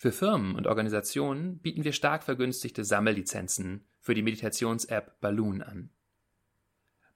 Für 0.00 0.12
Firmen 0.12 0.54
und 0.54 0.66
Organisationen 0.66 1.58
bieten 1.58 1.84
wir 1.84 1.92
stark 1.92 2.22
vergünstigte 2.22 2.84
Sammellizenzen 2.84 3.84
für 3.98 4.14
die 4.14 4.22
Meditations-App 4.22 5.20
Balloon 5.20 5.60
an. 5.60 5.90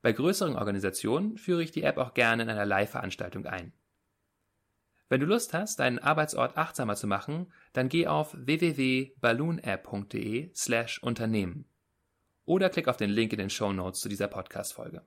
Bei 0.02 0.12
größeren 0.12 0.54
Organisationen 0.54 1.38
führe 1.38 1.62
ich 1.62 1.70
die 1.70 1.82
App 1.82 1.96
auch 1.96 2.12
gerne 2.12 2.42
in 2.42 2.50
einer 2.50 2.66
Live-Veranstaltung 2.66 3.46
ein. 3.46 3.72
Wenn 5.08 5.20
du 5.20 5.26
Lust 5.26 5.54
hast, 5.54 5.80
deinen 5.80 5.98
Arbeitsort 5.98 6.58
achtsamer 6.58 6.94
zu 6.94 7.06
machen, 7.06 7.46
dann 7.72 7.88
geh 7.88 8.06
auf 8.06 8.36
www.balloonapp.de 8.38 10.50
slash 10.54 11.02
Unternehmen 11.02 11.64
oder 12.44 12.68
klick 12.68 12.88
auf 12.88 12.98
den 12.98 13.08
Link 13.08 13.32
in 13.32 13.38
den 13.38 13.48
Show 13.48 13.72
Notes 13.72 14.02
zu 14.02 14.10
dieser 14.10 14.28
Podcast-Folge. 14.28 15.00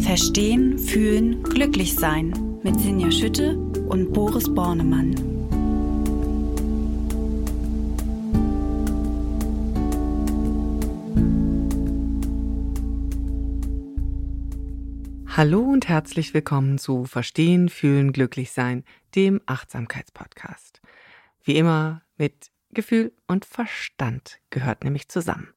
Verstehen, 0.00 0.78
fühlen, 0.78 1.42
glücklich 1.42 1.94
sein 1.94 2.47
mit 2.62 2.80
Sinja 2.80 3.10
Schütte 3.10 3.56
und 3.88 4.12
Boris 4.12 4.52
Bornemann. 4.52 5.14
Hallo 15.28 15.60
und 15.60 15.88
herzlich 15.88 16.34
willkommen 16.34 16.78
zu 16.78 17.04
Verstehen, 17.04 17.68
Fühlen, 17.68 18.12
Glücklichsein, 18.12 18.84
dem 19.14 19.40
Achtsamkeitspodcast. 19.46 20.80
Wie 21.44 21.56
immer 21.56 22.02
mit 22.16 22.50
Gefühl 22.72 23.12
und 23.28 23.44
Verstand 23.44 24.40
gehört 24.50 24.82
nämlich 24.82 25.08
zusammen. 25.08 25.48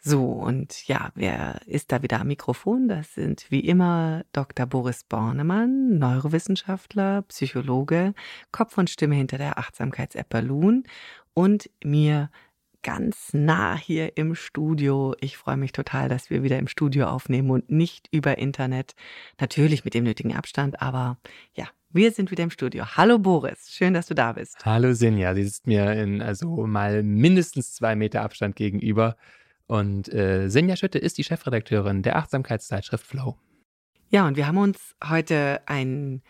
So, 0.00 0.24
und 0.24 0.86
ja, 0.86 1.10
wer 1.14 1.60
ist 1.66 1.90
da 1.90 2.02
wieder 2.02 2.20
am 2.20 2.28
Mikrofon? 2.28 2.88
Das 2.88 3.14
sind 3.14 3.46
wie 3.50 3.60
immer 3.60 4.24
Dr. 4.32 4.66
Boris 4.66 5.04
Bornemann, 5.04 5.98
Neurowissenschaftler, 5.98 7.22
Psychologe, 7.22 8.14
Kopf 8.52 8.78
und 8.78 8.90
Stimme 8.90 9.16
hinter 9.16 9.38
der 9.38 9.58
Achtsamkeits-App 9.58 10.28
Balloon 10.28 10.84
und 11.34 11.68
mir 11.82 12.30
ganz 12.82 13.34
nah 13.34 13.76
hier 13.76 14.16
im 14.16 14.34
Studio. 14.34 15.14
Ich 15.20 15.36
freue 15.36 15.56
mich 15.56 15.72
total, 15.72 16.08
dass 16.08 16.30
wir 16.30 16.44
wieder 16.44 16.58
im 16.58 16.68
Studio 16.68 17.06
aufnehmen 17.06 17.50
und 17.50 17.70
nicht 17.70 18.08
über 18.12 18.38
Internet. 18.38 18.94
Natürlich 19.40 19.84
mit 19.84 19.94
dem 19.94 20.04
nötigen 20.04 20.34
Abstand, 20.34 20.80
aber 20.80 21.18
ja, 21.54 21.66
wir 21.90 22.12
sind 22.12 22.30
wieder 22.30 22.44
im 22.44 22.50
Studio. 22.50 22.84
Hallo 22.96 23.18
Boris, 23.18 23.70
schön, 23.70 23.94
dass 23.94 24.06
du 24.06 24.14
da 24.14 24.32
bist. 24.32 24.64
Hallo 24.64 24.92
Sinja, 24.92 25.34
sie 25.34 25.44
sitzt 25.44 25.66
mir 25.66 25.92
in 25.94 26.22
also 26.22 26.66
mal 26.66 27.02
mindestens 27.02 27.74
zwei 27.74 27.96
Meter 27.96 28.22
Abstand 28.22 28.54
gegenüber. 28.56 29.16
Und 29.68 30.12
äh, 30.12 30.48
Sinja 30.48 30.76
Schütte 30.76 30.98
ist 30.98 31.18
die 31.18 31.24
Chefredakteurin 31.24 32.02
der 32.02 32.16
Achtsamkeitszeitschrift 32.16 33.06
Flow. 33.06 33.36
Ja, 34.08 34.26
und 34.26 34.38
wir 34.38 34.46
haben 34.46 34.56
uns 34.56 34.96
heute 35.06 35.60
ein 35.66 36.22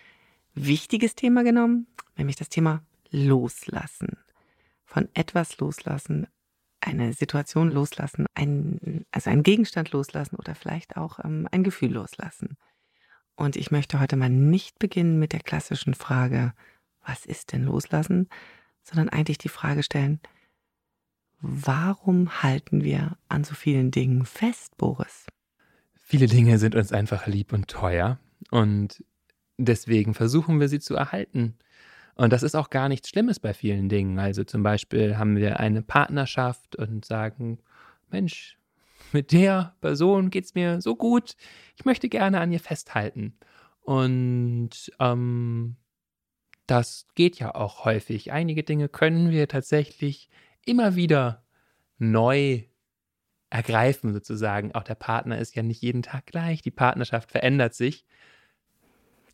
wichtiges 0.54 1.14
Thema 1.14 1.44
genommen, 1.44 1.86
nämlich 2.16 2.34
das 2.34 2.48
Thema 2.48 2.82
Loslassen. 3.10 4.18
Von 4.84 5.08
etwas 5.14 5.56
loslassen, 5.58 6.26
eine 6.80 7.12
Situation 7.12 7.70
loslassen, 7.70 8.26
ein, 8.34 9.06
also 9.12 9.30
einen 9.30 9.44
Gegenstand 9.44 9.92
loslassen 9.92 10.34
oder 10.34 10.56
vielleicht 10.56 10.96
auch 10.96 11.20
ähm, 11.24 11.46
ein 11.52 11.62
Gefühl 11.62 11.92
loslassen. 11.92 12.56
Und 13.36 13.54
ich 13.54 13.70
möchte 13.70 14.00
heute 14.00 14.16
mal 14.16 14.30
nicht 14.30 14.80
beginnen 14.80 15.20
mit 15.20 15.32
der 15.32 15.40
klassischen 15.40 15.94
Frage, 15.94 16.54
was 17.06 17.24
ist 17.24 17.52
denn 17.52 17.64
loslassen, 17.64 18.28
sondern 18.82 19.10
eigentlich 19.10 19.38
die 19.38 19.48
Frage 19.48 19.84
stellen, 19.84 20.18
warum 21.40 22.42
halten 22.42 22.82
wir 22.84 23.16
an 23.28 23.44
so 23.44 23.54
vielen 23.54 23.90
Dingen 23.90 24.24
fest, 24.24 24.76
Boris? 24.76 25.26
Viele 25.94 26.26
Dinge 26.26 26.58
sind 26.58 26.74
uns 26.74 26.92
einfach 26.92 27.26
lieb 27.26 27.52
und 27.52 27.68
teuer 27.68 28.18
und 28.50 29.04
deswegen 29.58 30.14
versuchen 30.14 30.60
wir 30.60 30.68
sie 30.68 30.80
zu 30.80 30.94
erhalten. 30.94 31.56
Und 32.14 32.32
das 32.32 32.42
ist 32.42 32.56
auch 32.56 32.70
gar 32.70 32.88
nichts 32.88 33.10
Schlimmes 33.10 33.38
bei 33.38 33.54
vielen 33.54 33.88
Dingen. 33.88 34.18
Also 34.18 34.42
zum 34.42 34.62
Beispiel 34.62 35.18
haben 35.18 35.36
wir 35.36 35.60
eine 35.60 35.82
Partnerschaft 35.82 36.74
und 36.76 37.04
sagen, 37.04 37.58
Mensch, 38.10 38.58
mit 39.12 39.32
der 39.32 39.76
Person 39.80 40.30
geht 40.30 40.44
es 40.44 40.54
mir 40.54 40.80
so 40.80 40.96
gut, 40.96 41.36
ich 41.76 41.84
möchte 41.84 42.08
gerne 42.08 42.40
an 42.40 42.52
ihr 42.52 42.60
festhalten. 42.60 43.34
Und 43.80 44.92
ähm, 44.98 45.76
das 46.66 47.06
geht 47.14 47.38
ja 47.38 47.54
auch 47.54 47.84
häufig. 47.84 48.32
Einige 48.32 48.62
Dinge 48.62 48.88
können 48.88 49.30
wir 49.30 49.48
tatsächlich 49.48 50.28
immer 50.68 50.94
wieder 50.94 51.44
neu 51.98 52.62
ergreifen, 53.50 54.12
sozusagen. 54.12 54.74
Auch 54.74 54.84
der 54.84 54.94
Partner 54.94 55.38
ist 55.38 55.56
ja 55.56 55.62
nicht 55.62 55.82
jeden 55.82 56.02
Tag 56.02 56.26
gleich. 56.26 56.62
Die 56.62 56.70
Partnerschaft 56.70 57.30
verändert 57.30 57.74
sich. 57.74 58.04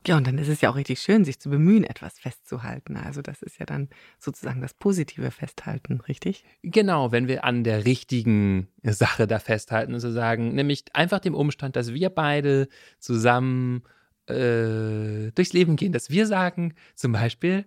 Ja, 0.07 0.19
und 0.19 0.27
dann 0.27 0.37
ist 0.37 0.49
es 0.49 0.61
ja 0.61 0.71
auch 0.71 0.77
richtig 0.77 1.01
schön, 1.01 1.25
sich 1.25 1.41
zu 1.41 1.49
bemühen, 1.49 1.83
etwas 1.83 2.19
festzuhalten. 2.19 2.97
Also 2.97 3.23
das 3.23 3.41
ist 3.41 3.59
ja 3.59 3.65
dann 3.65 3.89
sozusagen 4.19 4.61
das 4.61 4.75
positive 4.75 5.31
Festhalten, 5.31 6.03
richtig? 6.03 6.45
Genau, 6.63 7.11
wenn 7.11 7.27
wir 7.27 7.45
an 7.45 7.65
der 7.65 7.87
richtigen 7.87 8.69
Sache 8.83 9.27
da 9.27 9.39
festhalten, 9.39 9.99
sozusagen, 9.99 10.55
nämlich 10.55 10.85
einfach 10.93 11.21
dem 11.21 11.35
Umstand, 11.35 11.75
dass 11.77 11.95
wir 11.95 12.11
beide 12.11 12.69
zusammen 12.99 13.83
äh, 14.27 15.33
durchs 15.35 15.55
Leben 15.55 15.77
gehen, 15.77 15.93
dass 15.93 16.11
wir 16.11 16.27
sagen, 16.27 16.75
zum 16.95 17.13
Beispiel, 17.13 17.65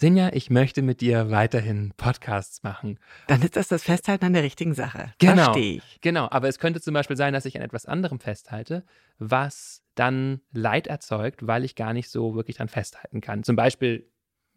Sinja, 0.00 0.30
ich 0.32 0.48
möchte 0.48 0.80
mit 0.80 1.00
dir 1.00 1.32
weiterhin 1.32 1.92
Podcasts 1.96 2.62
machen. 2.62 3.00
Dann 3.26 3.42
ist 3.42 3.56
das 3.56 3.66
das 3.66 3.82
Festhalten 3.82 4.26
an 4.26 4.32
der 4.32 4.44
richtigen 4.44 4.72
Sache. 4.72 5.12
Genau. 5.18 5.42
Verstehe 5.42 5.78
ich. 5.78 6.00
Genau, 6.02 6.28
aber 6.30 6.46
es 6.46 6.60
könnte 6.60 6.80
zum 6.80 6.94
Beispiel 6.94 7.16
sein, 7.16 7.32
dass 7.32 7.44
ich 7.46 7.56
an 7.56 7.62
etwas 7.62 7.84
anderem 7.84 8.20
festhalte, 8.20 8.84
was 9.18 9.82
dann 9.96 10.40
Leid 10.52 10.86
erzeugt, 10.86 11.48
weil 11.48 11.64
ich 11.64 11.74
gar 11.74 11.94
nicht 11.94 12.10
so 12.10 12.36
wirklich 12.36 12.58
dran 12.58 12.68
festhalten 12.68 13.20
kann. 13.20 13.42
Zum 13.42 13.56
Beispiel, 13.56 14.08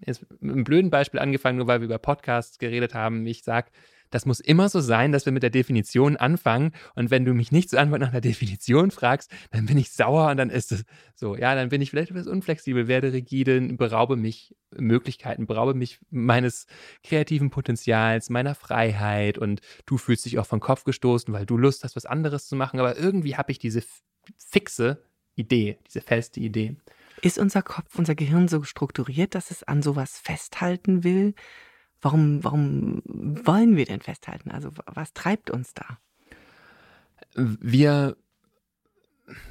ist 0.06 0.28
mit 0.42 0.54
einem 0.54 0.64
blöden 0.64 0.92
Beispiel 0.92 1.20
angefangen, 1.20 1.58
nur 1.58 1.66
weil 1.66 1.82
wir 1.82 1.86
über 1.86 1.98
Podcasts 1.98 2.60
geredet 2.60 2.94
haben. 2.94 3.26
Ich 3.26 3.44
sage, 3.44 3.72
das 4.12 4.26
muss 4.26 4.40
immer 4.40 4.70
so 4.70 4.80
sein, 4.80 5.12
dass 5.12 5.26
wir 5.26 5.34
mit 5.34 5.42
der 5.44 5.50
Definition 5.50 6.18
anfangen. 6.18 6.74
Und 6.96 7.10
wenn 7.10 7.26
du 7.26 7.34
mich 7.34 7.52
nicht 7.52 7.70
zur 7.70 7.80
Antwort 7.80 8.02
nach 8.02 8.12
der 8.12 8.22
Definition 8.22 8.92
fragst, 8.92 9.32
dann 9.52 9.66
bin 9.66 9.78
ich 9.78 9.92
sauer 9.92 10.30
und 10.30 10.38
dann 10.38 10.50
ist 10.50 10.72
es 10.72 10.84
so. 11.16 11.36
Ja, 11.36 11.56
dann 11.56 11.70
bin 11.70 11.82
ich 11.82 11.90
vielleicht 11.90 12.12
etwas 12.12 12.28
unflexibel, 12.28 12.88
werde 12.88 13.14
rigide, 13.14 13.60
beraube 13.62 14.16
mich 14.16 14.56
Möglichkeiten, 14.78 15.48
beraube 15.48 15.74
mich 15.74 16.00
meines 16.12 16.68
kreativen 17.04 17.50
Potenzials, 17.50 18.30
meiner 18.30 18.54
Freiheit 18.54 19.38
und 19.38 19.62
du 19.86 19.98
fühlst 19.98 20.26
dich 20.26 20.38
auch 20.40 20.46
vom 20.46 20.60
Kopf 20.60 20.84
gestoßen, 20.84 21.34
weil 21.34 21.46
du 21.46 21.58
Lust 21.58 21.84
hast, 21.84 21.96
was 21.96 22.06
anderes 22.06 22.48
zu 22.48 22.56
machen. 22.56 22.80
Aber 22.80 22.98
irgendwie 22.98 23.36
habe 23.36 23.52
ich 23.52 23.60
diese 23.60 23.84
fixe 24.38 25.04
Idee, 25.36 25.80
diese 25.88 26.02
feste 26.02 26.40
Idee. 26.40 26.76
Ist 27.22 27.38
unser 27.38 27.62
Kopf, 27.62 27.98
unser 27.98 28.16
Gehirn 28.16 28.48
so 28.48 28.64
strukturiert, 28.64 29.36
dass 29.36 29.52
es 29.52 29.64
an 29.64 29.82
sowas 29.82 30.18
festhalten 30.18 31.04
will? 31.04 31.34
Warum, 32.02 32.44
warum 32.44 33.02
wollen 33.06 33.76
wir 33.76 33.86
denn 33.86 34.02
festhalten? 34.02 34.52
Also 34.52 34.70
was 34.86 35.14
treibt 35.14 35.52
uns 35.52 35.74
da? 35.74 36.00
Wir 37.36 38.18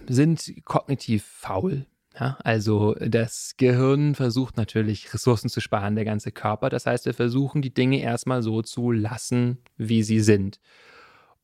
sind 0.08 0.52
kognitiv 0.64 1.24
faul. 1.24 1.86
Ja, 2.18 2.36
also 2.42 2.94
das 2.94 3.54
Gehirn 3.56 4.16
versucht 4.16 4.56
natürlich 4.56 5.14
Ressourcen 5.14 5.48
zu 5.48 5.60
sparen, 5.60 5.94
der 5.94 6.04
ganze 6.04 6.32
Körper. 6.32 6.68
Das 6.68 6.84
heißt, 6.86 7.06
wir 7.06 7.14
versuchen 7.14 7.62
die 7.62 7.72
Dinge 7.72 8.00
erstmal 8.00 8.42
so 8.42 8.62
zu 8.62 8.90
lassen, 8.90 9.58
wie 9.76 10.02
sie 10.02 10.20
sind. 10.20 10.60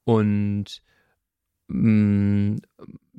Und 0.05 0.83
mh, 1.69 2.57
mm, 2.57 2.57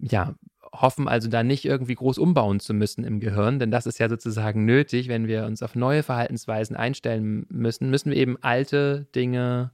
ja, 0.02 0.36
hoffen 0.82 1.08
also 1.08 1.30
da 1.30 1.44
nicht 1.44 1.66
irgendwie 1.66 1.96
groß 1.96 2.18
umbauen 2.18 2.60
zu 2.60 2.74
müssen 2.74 3.04
im 3.04 3.20
Gehirn, 3.20 3.60
denn 3.60 3.72
das 3.72 3.86
ist 3.86 4.00
ja 4.00 4.10
sozusagen 4.10 4.66
nötig, 4.66 5.08
wenn 5.08 5.28
wir 5.28 5.46
uns 5.46 5.64
auf 5.64 5.76
neue 5.76 6.04
Verhaltensweisen 6.04 6.76
einstellen 6.76 7.46
müssen, 7.50 7.90
müssen 7.90 8.12
wir 8.12 8.18
eben 8.18 8.38
alte 8.42 9.08
Dinge 9.16 9.72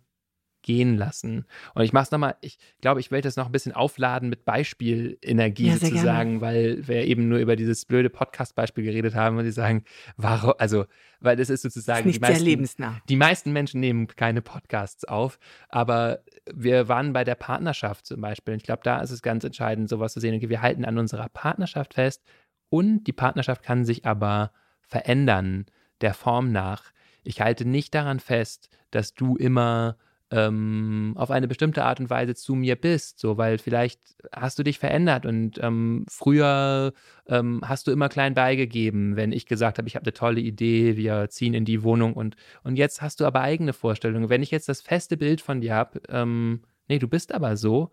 gehen 0.64 0.98
lassen. 0.98 1.46
Und 1.76 1.84
ich 1.84 1.94
mache 1.94 2.06
es 2.06 2.12
nochmal, 2.12 2.36
ich 2.42 2.58
glaube, 2.82 3.00
ich 3.00 3.12
werde 3.12 3.28
das 3.28 3.36
noch 3.36 3.46
ein 3.46 3.52
bisschen 3.52 3.74
aufladen 3.74 4.30
mit 4.30 4.46
Beispielenergie 4.46 5.68
ja, 5.68 5.78
sozusagen, 5.78 6.42
weil 6.42 6.88
wir 6.88 7.06
eben 7.06 7.30
nur 7.30 7.38
über 7.38 7.56
dieses 7.56 7.86
blöde 7.86 8.10
Podcast-Beispiel 8.10 8.84
geredet 8.84 9.14
haben 9.14 9.38
und 9.38 9.44
die 9.44 9.52
sagen, 9.52 9.84
warum, 10.18 10.54
also, 10.58 10.86
weil 11.20 11.36
das 11.36 11.50
ist 11.50 11.62
sozusagen. 11.62 12.06
Das 12.06 12.16
ist 12.16 12.22
nicht 12.22 12.28
die 12.28 12.32
meisten, 12.32 12.46
lebensnah. 12.46 13.02
Die 13.08 13.16
meisten 13.16 13.54
Menschen 13.54 13.80
nehmen 13.80 14.08
keine 14.08 14.42
Podcasts 14.42 15.06
auf, 15.06 15.38
aber 15.70 16.24
wir 16.52 16.88
waren 16.88 17.14
bei 17.14 17.24
der 17.24 17.36
Partnerschaft 17.36 18.06
zum 18.06 18.20
Beispiel. 18.22 18.54
Und 18.54 18.62
ich 18.62 18.66
glaube, 18.66 18.82
da 18.84 19.02
ist 19.02 19.12
es 19.12 19.22
ganz 19.22 19.44
entscheidend, 19.44 19.88
sowas 19.88 20.14
zu 20.14 20.20
sehen. 20.20 20.36
Okay, 20.36 20.50
wir 20.50 20.62
halten 20.62 20.84
an 20.84 20.98
unserer 20.98 21.30
Partnerschaft 21.30 21.94
fest 21.94 22.24
und 22.70 23.04
die 23.04 23.14
Partnerschaft 23.14 23.62
kann 23.62 23.86
sich 23.86 24.06
aber 24.06 24.52
verändern, 24.82 25.66
der 26.02 26.14
Form 26.14 26.52
nach 26.52 26.92
Ich 27.24 27.40
halte 27.40 27.66
nicht 27.66 27.96
daran 27.96 28.20
fest, 28.20 28.70
dass 28.92 29.14
du 29.14 29.36
immer 29.38 29.98
ähm, 30.34 31.14
auf 31.16 31.30
eine 31.30 31.48
bestimmte 31.48 31.84
Art 31.84 32.00
und 32.00 32.10
Weise 32.10 32.34
zu 32.34 32.56
mir 32.56 32.76
bist, 32.76 33.20
so, 33.20 33.38
weil 33.38 33.60
vielleicht 33.60 34.02
hast 34.32 34.58
du 34.58 34.64
dich 34.64 34.80
verändert 34.80 35.28
und 35.28 35.60
ähm, 35.62 36.06
früher 36.10 36.94
ähm, 37.28 37.62
hast 37.64 37.86
du 37.86 37.92
immer 37.92 38.10
klein 38.10 38.34
beigegeben, 38.34 39.16
wenn 39.16 39.32
ich 39.32 39.46
gesagt 39.46 39.78
habe, 39.78 39.88
ich 39.88 39.96
habe 39.96 40.06
eine 40.06 40.14
tolle 40.14 40.42
Idee, 40.42 40.98
wir 40.98 41.30
ziehen 41.30 41.54
in 41.54 41.66
die 41.66 41.84
Wohnung 41.84 42.14
und, 42.14 42.36
und 42.64 42.78
jetzt 42.78 43.02
hast 43.04 43.20
du 43.20 43.26
aber 43.26 43.42
eigene 43.42 43.74
Vorstellungen. 43.74 44.30
Wenn 44.30 44.42
ich 44.42 44.50
jetzt 44.50 44.70
das 44.70 44.82
feste 44.82 45.18
Bild 45.18 45.40
von 45.40 45.62
dir 45.62 45.76
habe, 45.76 46.02
ähm, 46.10 46.64
nee, 46.88 46.98
du 46.98 47.08
bist 47.08 47.32
aber 47.32 47.56
so, 47.56 47.92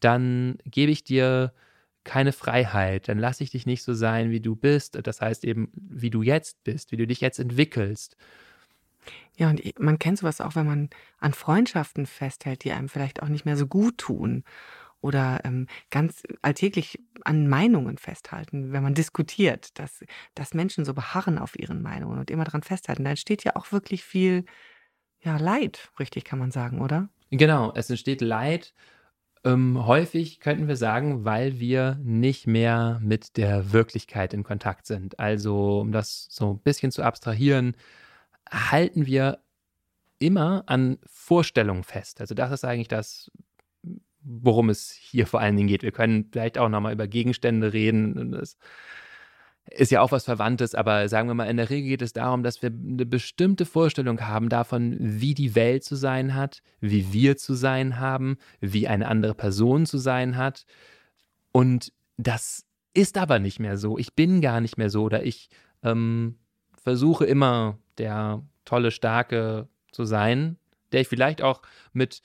dann 0.00 0.58
gebe 0.66 0.92
ich 0.92 1.02
dir 1.02 1.54
keine 2.04 2.32
Freiheit, 2.32 3.08
dann 3.08 3.18
lasse 3.18 3.42
ich 3.42 3.50
dich 3.50 3.66
nicht 3.66 3.82
so 3.82 3.94
sein, 3.94 4.30
wie 4.30 4.40
du 4.40 4.56
bist. 4.56 4.98
Das 5.02 5.20
heißt 5.20 5.44
eben, 5.44 5.70
wie 5.74 6.10
du 6.10 6.22
jetzt 6.22 6.62
bist, 6.64 6.92
wie 6.92 6.96
du 6.96 7.06
dich 7.06 7.20
jetzt 7.20 7.38
entwickelst. 7.38 8.16
Ja, 9.40 9.48
und 9.48 9.80
man 9.80 9.98
kennt 9.98 10.18
sowas 10.18 10.42
auch, 10.42 10.54
wenn 10.54 10.66
man 10.66 10.90
an 11.18 11.32
Freundschaften 11.32 12.04
festhält, 12.04 12.62
die 12.62 12.72
einem 12.72 12.90
vielleicht 12.90 13.22
auch 13.22 13.28
nicht 13.28 13.46
mehr 13.46 13.56
so 13.56 13.66
gut 13.66 13.96
tun 13.96 14.44
oder 15.00 15.40
ähm, 15.44 15.66
ganz 15.88 16.24
alltäglich 16.42 16.98
an 17.24 17.48
Meinungen 17.48 17.96
festhalten, 17.96 18.72
wenn 18.72 18.82
man 18.82 18.92
diskutiert, 18.94 19.78
dass, 19.78 20.04
dass 20.34 20.52
Menschen 20.52 20.84
so 20.84 20.92
beharren 20.92 21.38
auf 21.38 21.58
ihren 21.58 21.80
Meinungen 21.80 22.18
und 22.18 22.30
immer 22.30 22.44
daran 22.44 22.62
festhalten. 22.62 23.04
Da 23.04 23.10
entsteht 23.10 23.42
ja 23.42 23.56
auch 23.56 23.72
wirklich 23.72 24.04
viel 24.04 24.44
ja, 25.22 25.38
Leid, 25.38 25.90
richtig 25.98 26.24
kann 26.24 26.38
man 26.38 26.50
sagen, 26.50 26.82
oder? 26.82 27.08
Genau, 27.30 27.72
es 27.74 27.88
entsteht 27.88 28.20
Leid. 28.20 28.74
Ähm, 29.42 29.86
häufig 29.86 30.40
könnten 30.40 30.68
wir 30.68 30.76
sagen, 30.76 31.24
weil 31.24 31.58
wir 31.60 31.98
nicht 32.02 32.46
mehr 32.46 33.00
mit 33.02 33.38
der 33.38 33.72
Wirklichkeit 33.72 34.34
in 34.34 34.42
Kontakt 34.42 34.84
sind. 34.84 35.18
Also, 35.18 35.80
um 35.80 35.92
das 35.92 36.26
so 36.28 36.52
ein 36.52 36.58
bisschen 36.58 36.92
zu 36.92 37.02
abstrahieren, 37.02 37.74
halten 38.50 39.06
wir 39.06 39.38
immer 40.18 40.64
an 40.66 40.98
Vorstellungen 41.06 41.84
fest. 41.84 42.20
Also 42.20 42.34
das 42.34 42.52
ist 42.52 42.64
eigentlich 42.64 42.88
das, 42.88 43.30
worum 44.22 44.68
es 44.68 44.90
hier 44.90 45.26
vor 45.26 45.40
allen 45.40 45.56
Dingen 45.56 45.68
geht. 45.68 45.82
Wir 45.82 45.92
können 45.92 46.28
vielleicht 46.30 46.58
auch 46.58 46.68
nochmal 46.68 46.92
über 46.92 47.08
Gegenstände 47.08 47.72
reden. 47.72 48.32
Das 48.32 48.56
ist 49.70 49.90
ja 49.90 50.00
auch 50.02 50.12
was 50.12 50.24
Verwandtes, 50.24 50.74
aber 50.74 51.08
sagen 51.08 51.28
wir 51.28 51.34
mal, 51.34 51.48
in 51.48 51.56
der 51.56 51.70
Regel 51.70 51.90
geht 51.90 52.02
es 52.02 52.12
darum, 52.12 52.42
dass 52.42 52.60
wir 52.60 52.70
eine 52.70 53.06
bestimmte 53.06 53.64
Vorstellung 53.64 54.20
haben 54.20 54.48
davon, 54.48 54.96
wie 54.98 55.34
die 55.34 55.54
Welt 55.54 55.84
zu 55.84 55.96
sein 55.96 56.34
hat, 56.34 56.62
wie 56.80 57.12
wir 57.12 57.36
zu 57.36 57.54
sein 57.54 57.98
haben, 57.98 58.36
wie 58.60 58.88
eine 58.88 59.08
andere 59.08 59.34
Person 59.34 59.86
zu 59.86 59.98
sein 59.98 60.36
hat. 60.36 60.66
Und 61.52 61.92
das 62.16 62.66
ist 62.94 63.16
aber 63.16 63.38
nicht 63.38 63.60
mehr 63.60 63.78
so. 63.78 63.96
Ich 63.96 64.14
bin 64.14 64.40
gar 64.40 64.60
nicht 64.60 64.76
mehr 64.76 64.90
so 64.90 65.04
oder 65.04 65.24
ich 65.24 65.48
ähm, 65.82 66.36
versuche 66.82 67.24
immer 67.24 67.78
der 67.98 68.42
tolle, 68.64 68.90
starke 68.90 69.68
zu 69.92 70.04
sein, 70.04 70.56
der 70.92 71.00
ich 71.00 71.08
vielleicht 71.08 71.42
auch 71.42 71.62
mit 71.92 72.22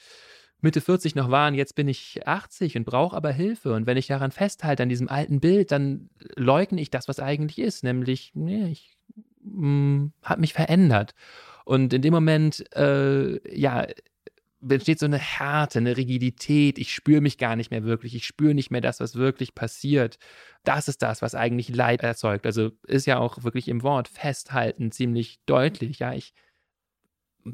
Mitte 0.62 0.82
40 0.82 1.16
noch 1.16 1.30
war 1.30 1.48
und 1.48 1.54
jetzt 1.54 1.76
bin 1.76 1.88
ich 1.88 2.28
80 2.28 2.76
und 2.76 2.86
brauche 2.86 3.16
aber 3.16 3.32
Hilfe. 3.32 3.74
Und 3.74 3.86
wenn 3.86 3.98
ich 3.98 4.08
daran 4.08 4.32
festhalte, 4.32 4.84
an 4.84 4.90
diesem 4.90 5.10
alten 5.10 5.40
Bild, 5.40 5.72
dann 5.72 6.10
leugne 6.36 6.82
ich 6.82 6.90
das, 6.90 7.08
was 7.08 7.20
eigentlich 7.20 7.60
ist, 7.60 7.84
nämlich, 7.84 8.32
nee, 8.34 8.68
ich 8.68 8.98
hm, 9.44 10.12
habe 10.24 10.42
mich 10.42 10.54
verändert. 10.54 11.14
Und 11.66 11.94
in 11.94 12.02
dem 12.02 12.14
Moment, 12.14 12.66
äh, 12.76 13.40
ja, 13.56 13.88
entsteht 14.70 15.00
so 15.00 15.06
eine 15.06 15.18
Härte, 15.18 15.80
eine 15.80 15.98
Rigidität. 15.98 16.80
Ich 16.80 16.94
spüre 16.94 17.22
mich 17.22 17.38
gar 17.38 17.56
nicht 17.56 17.72
mehr 17.72 17.84
wirklich. 17.84 18.16
Ich 18.16 18.26
spüre 18.26 18.54
nicht 18.54 18.72
mehr 18.72 18.82
das, 18.82 19.00
was 19.00 19.16
wirklich 19.16 19.56
passiert. 19.56 20.18
Das 20.64 20.88
ist 20.88 21.02
das, 21.02 21.22
was 21.22 21.36
eigentlich 21.36 21.70
Leid 21.70 22.02
erzeugt. 22.02 22.46
Also 22.46 22.72
ist 22.88 23.06
ja 23.06 23.20
auch 23.20 23.44
wirklich 23.44 23.68
im 23.68 23.84
Wort 23.84 24.08
festhalten 24.08 24.92
ziemlich 24.92 25.40
deutlich. 25.46 26.00
Ja, 26.00 26.14
ich 26.14 26.34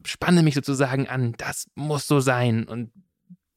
spanne 0.05 0.43
mich 0.43 0.55
sozusagen 0.55 1.07
an. 1.07 1.33
Das 1.37 1.67
muss 1.75 2.07
so 2.07 2.19
sein 2.19 2.65
und 2.65 2.91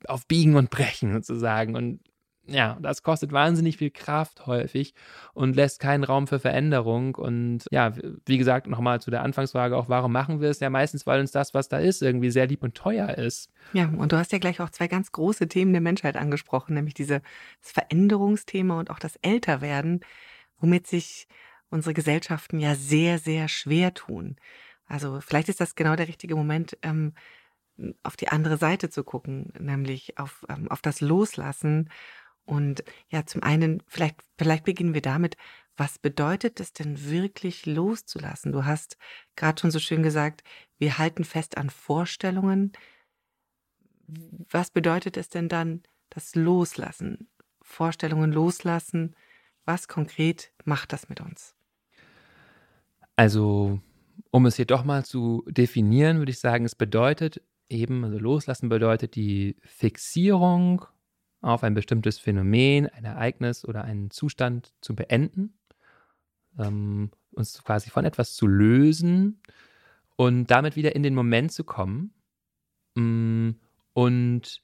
auf 0.06 0.26
Biegen 0.26 0.56
und 0.56 0.70
Brechen 0.70 1.12
sozusagen. 1.12 1.76
Und 1.76 2.00
ja, 2.46 2.76
das 2.80 3.02
kostet 3.02 3.32
wahnsinnig 3.32 3.78
viel 3.78 3.90
Kraft 3.90 4.46
häufig 4.46 4.94
und 5.32 5.56
lässt 5.56 5.80
keinen 5.80 6.04
Raum 6.04 6.26
für 6.26 6.38
Veränderung. 6.38 7.14
Und 7.14 7.64
ja, 7.70 7.92
wie 8.26 8.38
gesagt, 8.38 8.66
nochmal 8.66 9.00
zu 9.00 9.10
der 9.10 9.22
Anfangsfrage 9.22 9.76
auch, 9.76 9.88
warum 9.88 10.12
machen 10.12 10.40
wir 10.40 10.50
es? 10.50 10.60
Ja, 10.60 10.68
meistens, 10.68 11.06
weil 11.06 11.20
uns 11.20 11.30
das, 11.32 11.54
was 11.54 11.68
da 11.68 11.78
ist, 11.78 12.02
irgendwie 12.02 12.30
sehr 12.30 12.46
lieb 12.46 12.62
und 12.62 12.74
teuer 12.74 13.10
ist. 13.16 13.50
Ja, 13.72 13.88
und 13.88 14.12
du 14.12 14.18
hast 14.18 14.32
ja 14.32 14.38
gleich 14.38 14.60
auch 14.60 14.70
zwei 14.70 14.88
ganz 14.88 15.10
große 15.12 15.48
Themen 15.48 15.72
der 15.72 15.80
Menschheit 15.80 16.16
angesprochen, 16.16 16.74
nämlich 16.74 16.94
dieses 16.94 17.20
Veränderungsthema 17.60 18.78
und 18.78 18.90
auch 18.90 18.98
das 18.98 19.16
Älterwerden, 19.22 20.00
womit 20.58 20.86
sich 20.86 21.26
unsere 21.70 21.94
Gesellschaften 21.94 22.60
ja 22.60 22.74
sehr, 22.74 23.18
sehr 23.18 23.48
schwer 23.48 23.94
tun. 23.94 24.36
Also 24.86 25.20
vielleicht 25.20 25.48
ist 25.48 25.60
das 25.60 25.74
genau 25.74 25.96
der 25.96 26.08
richtige 26.08 26.36
Moment, 26.36 26.76
ähm, 26.82 27.14
auf 28.02 28.16
die 28.16 28.28
andere 28.28 28.56
Seite 28.56 28.90
zu 28.90 29.02
gucken, 29.02 29.52
nämlich 29.58 30.18
auf, 30.18 30.44
ähm, 30.48 30.70
auf 30.70 30.80
das 30.80 31.00
Loslassen 31.00 31.90
und 32.44 32.84
ja, 33.08 33.24
zum 33.26 33.42
einen, 33.42 33.82
vielleicht, 33.86 34.16
vielleicht 34.38 34.64
beginnen 34.64 34.94
wir 34.94 35.02
damit, 35.02 35.36
was 35.76 35.98
bedeutet 35.98 36.60
es 36.60 36.72
denn 36.72 37.10
wirklich 37.10 37.66
loszulassen? 37.66 38.52
Du 38.52 38.64
hast 38.64 38.96
gerade 39.34 39.60
schon 39.60 39.70
so 39.70 39.78
schön 39.78 40.02
gesagt, 40.02 40.44
wir 40.78 40.98
halten 40.98 41.24
fest 41.24 41.56
an 41.56 41.70
Vorstellungen. 41.70 42.72
Was 44.06 44.70
bedeutet 44.70 45.16
es 45.16 45.28
denn 45.28 45.48
dann, 45.48 45.82
das 46.10 46.34
Loslassen? 46.34 47.28
Vorstellungen 47.62 48.32
loslassen? 48.32 49.16
Was 49.64 49.88
konkret 49.88 50.52
macht 50.64 50.92
das 50.92 51.08
mit 51.08 51.20
uns? 51.20 51.56
Also, 53.16 53.80
um 54.30 54.46
es 54.46 54.56
hier 54.56 54.66
doch 54.66 54.84
mal 54.84 55.04
zu 55.04 55.44
definieren, 55.48 56.18
würde 56.18 56.30
ich 56.30 56.38
sagen, 56.38 56.64
es 56.64 56.74
bedeutet 56.74 57.42
eben, 57.68 58.04
also 58.04 58.18
loslassen 58.18 58.68
bedeutet 58.68 59.16
die 59.16 59.56
Fixierung 59.62 60.84
auf 61.44 61.62
ein 61.62 61.74
bestimmtes 61.74 62.18
Phänomen, 62.18 62.88
ein 62.88 63.04
Ereignis 63.04 63.64
oder 63.64 63.84
einen 63.84 64.10
Zustand 64.10 64.72
zu 64.80 64.94
beenden, 64.94 65.54
ähm, 66.58 67.10
uns 67.32 67.62
quasi 67.62 67.90
von 67.90 68.04
etwas 68.04 68.34
zu 68.34 68.46
lösen 68.46 69.40
und 70.16 70.50
damit 70.50 70.76
wieder 70.76 70.94
in 70.94 71.02
den 71.02 71.14
Moment 71.14 71.52
zu 71.52 71.64
kommen 71.64 72.14
mm, 72.94 73.50
und 73.92 74.62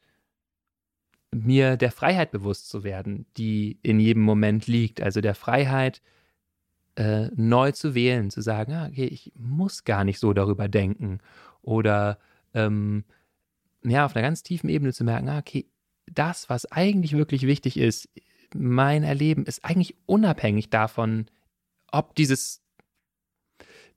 mir 1.33 1.77
der 1.77 1.93
Freiheit 1.93 2.31
bewusst 2.33 2.69
zu 2.69 2.83
werden, 2.83 3.27
die 3.37 3.79
in 3.83 4.01
jedem 4.01 4.23
Moment 4.23 4.67
liegt. 4.67 5.01
Also 5.01 5.21
der 5.21 5.35
Freiheit, 5.35 6.03
äh, 6.97 7.29
neu 7.37 7.73
zu 7.73 7.95
wählen, 7.95 8.31
zu 8.31 8.41
sagen, 8.41 8.73
ah, 8.73 8.89
okay, 8.89 9.07
ich 9.07 9.33
muss 9.37 9.85
gar 9.85 10.05
nicht 10.05 10.19
so 10.19 10.33
darüber 10.33 10.69
denken. 10.69 11.19
Oder 11.63 12.19
ähm, 12.53 13.05
ja, 13.85 14.05
auf 14.05 14.17
einer 14.17 14.27
ganz 14.27 14.43
tiefen 14.43 14.69
Ebene 14.69 14.93
zu 14.93 15.05
merken, 15.05 15.29
ah, 15.29 15.39
okay, 15.39 15.67
das, 16.15 16.49
was 16.49 16.71
eigentlich 16.71 17.17
wirklich 17.17 17.47
wichtig 17.47 17.77
ist, 17.77 18.09
mein 18.55 19.03
Erleben 19.03 19.45
ist 19.47 19.65
eigentlich 19.65 19.97
unabhängig 20.07 20.71
davon, 20.71 21.27
ob 21.93 22.15
dieses 22.15 22.63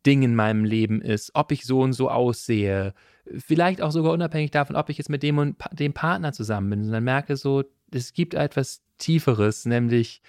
Ding 0.06 0.22
in 0.22 0.36
meinem 0.36 0.66
Leben 0.66 1.02
ist, 1.02 1.32
ob 1.34 1.52
ich 1.52 1.66
so 1.66 1.82
und 1.82 1.94
so 1.94 2.10
aussehe, 2.10 2.94
vielleicht 3.38 3.82
auch 3.82 3.92
sogar 3.92 4.12
unabhängig 4.12 4.52
davon, 4.52 4.76
ob 4.76 4.90
ich 4.90 4.98
jetzt 4.98 5.10
mit 5.10 5.24
dem 5.24 5.38
und 5.38 5.56
dem 5.72 5.94
Partner 5.94 6.34
zusammen 6.34 6.70
bin, 6.70 6.84
sondern 6.84 7.04
merke 7.04 7.38
so, 7.38 7.64
es 7.92 8.14
gibt 8.14 8.34
etwas 8.34 8.82
Tieferes, 8.98 9.66
nämlich 9.66 10.22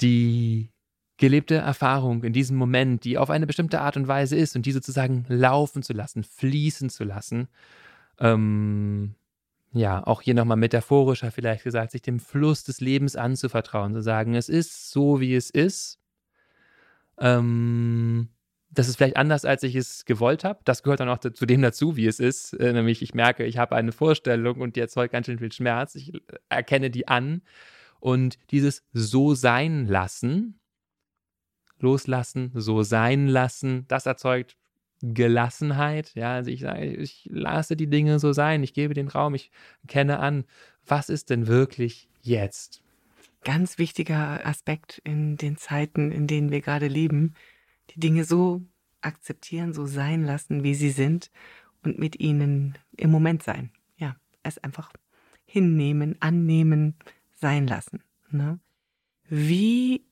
die 0.00 0.70
gelebte 1.16 1.54
Erfahrung 1.54 2.24
in 2.24 2.32
diesem 2.32 2.56
Moment, 2.56 3.04
die 3.04 3.16
auf 3.16 3.30
eine 3.30 3.46
bestimmte 3.46 3.80
Art 3.80 3.96
und 3.96 4.08
Weise 4.08 4.36
ist 4.36 4.56
und 4.56 4.66
die 4.66 4.72
sozusagen 4.72 5.24
laufen 5.28 5.82
zu 5.82 5.92
lassen, 5.92 6.24
fließen 6.24 6.90
zu 6.90 7.04
lassen. 7.04 7.48
Ähm, 8.18 9.14
ja, 9.72 10.06
auch 10.06 10.20
hier 10.22 10.34
nochmal 10.34 10.56
metaphorischer 10.58 11.30
vielleicht 11.30 11.64
gesagt, 11.64 11.92
sich 11.92 12.02
dem 12.02 12.20
Fluss 12.20 12.64
des 12.64 12.80
Lebens 12.80 13.16
anzuvertrauen, 13.16 13.94
zu 13.94 14.02
sagen, 14.02 14.34
es 14.34 14.48
ist 14.48 14.90
so, 14.90 15.20
wie 15.20 15.34
es 15.34 15.50
ist. 15.50 15.98
Ähm, 17.18 18.28
das 18.70 18.88
ist 18.88 18.96
vielleicht 18.96 19.16
anders, 19.16 19.44
als 19.44 19.62
ich 19.62 19.74
es 19.74 20.04
gewollt 20.04 20.44
habe. 20.44 20.60
Das 20.64 20.82
gehört 20.82 21.00
dann 21.00 21.08
auch 21.08 21.18
zu 21.18 21.46
dem 21.46 21.62
dazu, 21.62 21.96
wie 21.96 22.06
es 22.06 22.20
ist. 22.20 22.54
Äh, 22.54 22.72
nämlich, 22.72 23.02
ich 23.02 23.14
merke, 23.14 23.44
ich 23.44 23.58
habe 23.58 23.76
eine 23.76 23.92
Vorstellung 23.92 24.60
und 24.60 24.76
die 24.76 24.80
erzeugt 24.80 25.12
ganz 25.12 25.26
schön 25.26 25.38
viel 25.38 25.52
Schmerz. 25.52 25.94
Ich 25.94 26.12
erkenne 26.48 26.90
die 26.90 27.08
an. 27.08 27.42
Und 28.00 28.38
dieses 28.50 28.84
So 28.92 29.34
sein 29.34 29.86
lassen, 29.86 30.58
loslassen, 31.78 32.50
so 32.54 32.82
sein 32.82 33.28
lassen, 33.28 33.86
das 33.88 34.06
erzeugt 34.06 34.56
Gelassenheit. 35.02 36.14
Ja, 36.14 36.34
also 36.34 36.50
ich 36.50 36.60
sage, 36.60 36.86
ich 36.86 37.28
lasse 37.30 37.76
die 37.76 37.88
Dinge 37.88 38.18
so 38.18 38.32
sein, 38.32 38.62
ich 38.62 38.72
gebe 38.72 38.94
den 38.94 39.08
Raum, 39.08 39.34
ich 39.34 39.50
kenne 39.88 40.20
an, 40.20 40.44
was 40.86 41.08
ist 41.08 41.30
denn 41.30 41.46
wirklich 41.46 42.08
jetzt? 42.22 42.82
Ganz 43.44 43.78
wichtiger 43.78 44.46
Aspekt 44.46 45.00
in 45.04 45.36
den 45.36 45.56
Zeiten, 45.56 46.12
in 46.12 46.26
denen 46.26 46.50
wir 46.50 46.60
gerade 46.60 46.86
leben, 46.86 47.34
die 47.90 48.00
Dinge 48.00 48.24
so 48.24 48.62
akzeptieren, 49.00 49.72
so 49.72 49.84
sein 49.86 50.24
lassen, 50.24 50.62
wie 50.62 50.74
sie 50.74 50.90
sind 50.90 51.30
und 51.82 51.98
mit 51.98 52.20
ihnen 52.20 52.78
im 52.96 53.10
Moment 53.10 53.42
sein. 53.42 53.70
Ja, 53.96 54.16
es 54.44 54.58
einfach 54.58 54.92
hinnehmen, 55.44 56.16
annehmen, 56.20 56.94
sein 57.32 57.66
lassen. 57.66 58.02
Ne? 58.30 58.60
Wie 59.28 60.04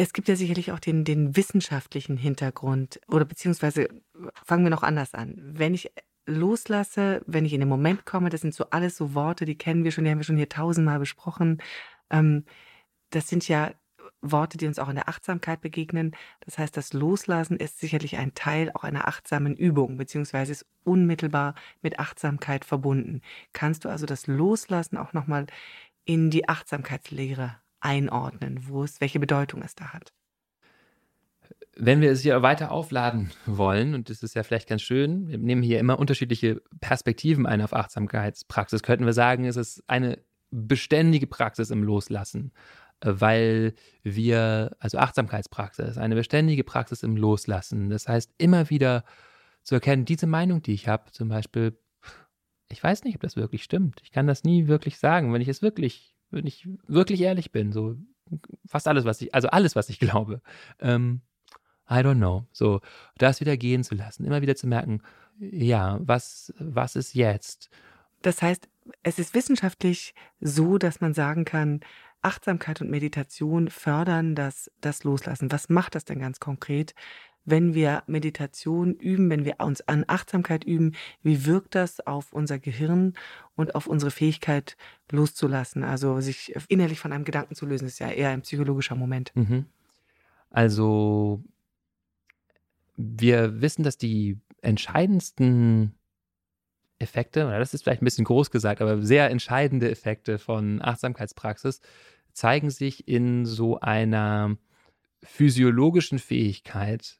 es 0.00 0.14
gibt 0.14 0.28
ja 0.28 0.36
sicherlich 0.36 0.72
auch 0.72 0.78
den, 0.78 1.04
den 1.04 1.36
wissenschaftlichen 1.36 2.16
Hintergrund 2.16 3.00
oder 3.06 3.26
beziehungsweise 3.26 3.88
fangen 4.46 4.64
wir 4.64 4.70
noch 4.70 4.82
anders 4.82 5.12
an. 5.12 5.34
Wenn 5.36 5.74
ich 5.74 5.92
loslasse, 6.24 7.22
wenn 7.26 7.44
ich 7.44 7.52
in 7.52 7.60
den 7.60 7.68
Moment 7.68 8.06
komme, 8.06 8.30
das 8.30 8.40
sind 8.40 8.54
so 8.54 8.64
alles 8.70 8.96
so 8.96 9.14
Worte, 9.14 9.44
die 9.44 9.58
kennen 9.58 9.84
wir 9.84 9.90
schon, 9.90 10.04
die 10.04 10.10
haben 10.10 10.18
wir 10.18 10.24
schon 10.24 10.38
hier 10.38 10.48
tausendmal 10.48 10.98
besprochen. 10.98 11.60
Ähm, 12.08 12.44
das 13.10 13.28
sind 13.28 13.46
ja 13.46 13.72
Worte, 14.22 14.56
die 14.56 14.66
uns 14.66 14.78
auch 14.78 14.88
in 14.88 14.94
der 14.94 15.08
Achtsamkeit 15.08 15.60
begegnen. 15.60 16.12
Das 16.46 16.56
heißt, 16.56 16.74
das 16.78 16.94
Loslassen 16.94 17.58
ist 17.58 17.78
sicherlich 17.78 18.16
ein 18.16 18.34
Teil 18.34 18.70
auch 18.72 18.84
einer 18.84 19.06
achtsamen 19.06 19.54
Übung, 19.54 19.98
beziehungsweise 19.98 20.52
ist 20.52 20.66
unmittelbar 20.82 21.54
mit 21.82 21.98
Achtsamkeit 21.98 22.64
verbunden. 22.64 23.20
Kannst 23.52 23.84
du 23.84 23.90
also 23.90 24.06
das 24.06 24.26
Loslassen 24.26 24.96
auch 24.96 25.12
nochmal 25.12 25.46
in 26.06 26.30
die 26.30 26.48
Achtsamkeitslehre 26.48 27.60
einordnen, 27.80 28.60
wo 28.68 28.84
es, 28.84 29.00
welche 29.00 29.20
Bedeutung 29.20 29.62
es 29.62 29.74
da 29.74 29.92
hat? 29.92 30.12
Wenn 31.76 32.00
wir 32.00 32.10
es 32.10 32.20
hier 32.20 32.42
weiter 32.42 32.70
aufladen 32.72 33.30
wollen, 33.46 33.94
und 33.94 34.10
das 34.10 34.22
ist 34.22 34.34
ja 34.34 34.42
vielleicht 34.42 34.68
ganz 34.68 34.82
schön, 34.82 35.28
wir 35.28 35.38
nehmen 35.38 35.62
hier 35.62 35.78
immer 35.78 35.98
unterschiedliche 35.98 36.60
Perspektiven 36.80 37.46
ein 37.46 37.62
auf 37.62 37.72
Achtsamkeitspraxis, 37.72 38.82
könnten 38.82 39.06
wir 39.06 39.12
sagen, 39.12 39.44
es 39.44 39.56
ist 39.56 39.82
eine 39.86 40.18
beständige 40.50 41.26
Praxis 41.26 41.70
im 41.70 41.82
Loslassen 41.82 42.52
weil 43.02 43.74
wir, 44.02 44.76
also 44.78 44.98
Achtsamkeitspraxis, 44.98 45.96
eine 45.96 46.14
beständige 46.14 46.64
Praxis 46.64 47.02
im 47.02 47.16
Loslassen. 47.16 47.90
Das 47.90 48.08
heißt, 48.08 48.30
immer 48.38 48.70
wieder 48.70 49.04
zu 49.62 49.74
erkennen, 49.74 50.04
diese 50.04 50.26
Meinung, 50.26 50.62
die 50.62 50.74
ich 50.74 50.88
habe, 50.88 51.10
zum 51.12 51.28
Beispiel, 51.28 51.78
ich 52.68 52.82
weiß 52.82 53.04
nicht, 53.04 53.16
ob 53.16 53.22
das 53.22 53.36
wirklich 53.36 53.64
stimmt. 53.64 54.00
Ich 54.02 54.12
kann 54.12 54.26
das 54.26 54.44
nie 54.44 54.66
wirklich 54.68 54.98
sagen, 54.98 55.32
wenn 55.32 55.42
ich 55.42 55.48
es 55.48 55.62
wirklich, 55.62 56.14
wenn 56.30 56.46
ich 56.46 56.68
wirklich 56.86 57.20
ehrlich 57.20 57.52
bin, 57.52 57.72
so 57.72 57.96
fast 58.66 58.88
alles, 58.88 59.04
was 59.04 59.20
ich, 59.20 59.34
also 59.34 59.48
alles, 59.48 59.76
was 59.76 59.88
ich 59.88 59.98
glaube. 59.98 60.40
Ähm, 60.78 61.20
I 61.90 61.94
don't 61.94 62.16
know. 62.16 62.46
So, 62.52 62.80
das 63.18 63.40
wieder 63.40 63.56
gehen 63.56 63.82
zu 63.82 63.94
lassen, 63.94 64.24
immer 64.24 64.42
wieder 64.42 64.54
zu 64.54 64.66
merken, 64.66 65.02
ja, 65.38 65.98
was, 66.02 66.54
was 66.58 66.96
ist 66.96 67.14
jetzt? 67.14 67.70
Das 68.22 68.42
heißt, 68.42 68.68
es 69.02 69.18
ist 69.18 69.34
wissenschaftlich 69.34 70.14
so, 70.40 70.78
dass 70.78 71.00
man 71.00 71.14
sagen 71.14 71.44
kann, 71.44 71.80
Achtsamkeit 72.22 72.80
und 72.82 72.90
Meditation 72.90 73.68
fördern 73.68 74.34
das, 74.34 74.70
das 74.80 75.04
Loslassen. 75.04 75.50
Was 75.50 75.70
macht 75.70 75.94
das 75.94 76.04
denn 76.04 76.18
ganz 76.18 76.38
konkret? 76.38 76.94
Wenn 77.44 77.74
wir 77.74 78.02
Meditation 78.06 78.94
üben, 78.94 79.30
wenn 79.30 79.44
wir 79.44 79.56
uns 79.58 79.80
an 79.88 80.04
Achtsamkeit 80.06 80.64
üben, 80.64 80.92
wie 81.22 81.46
wirkt 81.46 81.74
das 81.74 82.06
auf 82.06 82.32
unser 82.32 82.58
Gehirn 82.58 83.14
und 83.56 83.74
auf 83.74 83.86
unsere 83.86 84.10
Fähigkeit 84.10 84.76
loszulassen? 85.10 85.82
Also 85.82 86.20
sich 86.20 86.54
innerlich 86.68 87.00
von 87.00 87.12
einem 87.12 87.24
Gedanken 87.24 87.54
zu 87.54 87.66
lösen, 87.66 87.86
ist 87.86 87.98
ja 87.98 88.10
eher 88.10 88.30
ein 88.30 88.42
psychologischer 88.42 88.94
Moment. 88.94 89.32
Mhm. 89.34 89.64
Also 90.50 91.42
wir 92.96 93.60
wissen, 93.60 93.82
dass 93.82 93.96
die 93.96 94.38
entscheidendsten 94.60 95.94
Effekte, 96.98 97.46
oder 97.46 97.58
das 97.58 97.72
ist 97.72 97.82
vielleicht 97.82 98.02
ein 98.02 98.04
bisschen 98.04 98.26
groß 98.26 98.50
gesagt, 98.50 98.82
aber 98.82 99.02
sehr 99.02 99.30
entscheidende 99.30 99.90
Effekte 99.90 100.38
von 100.38 100.82
Achtsamkeitspraxis 100.82 101.80
zeigen 102.32 102.70
sich 102.70 103.08
in 103.08 103.46
so 103.46 103.80
einer 103.80 104.56
physiologischen 105.22 106.18
Fähigkeit 106.18 107.18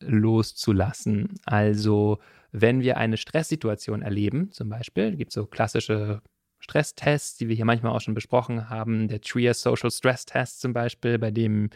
loszulassen. 0.00 1.34
Also 1.44 2.18
wenn 2.52 2.80
wir 2.80 2.96
eine 2.96 3.16
Stresssituation 3.16 4.02
erleben, 4.02 4.50
zum 4.52 4.68
Beispiel, 4.68 5.16
gibt 5.16 5.30
es 5.30 5.34
so 5.34 5.46
klassische 5.46 6.22
Stresstests, 6.58 7.36
die 7.38 7.48
wir 7.48 7.56
hier 7.56 7.64
manchmal 7.64 7.92
auch 7.92 8.00
schon 8.00 8.14
besprochen 8.14 8.68
haben, 8.68 9.08
der 9.08 9.20
Trias 9.20 9.62
Social 9.62 9.90
Stress 9.90 10.26
Test 10.26 10.60
zum 10.60 10.72
Beispiel, 10.72 11.18
bei 11.18 11.30
dem 11.30 11.70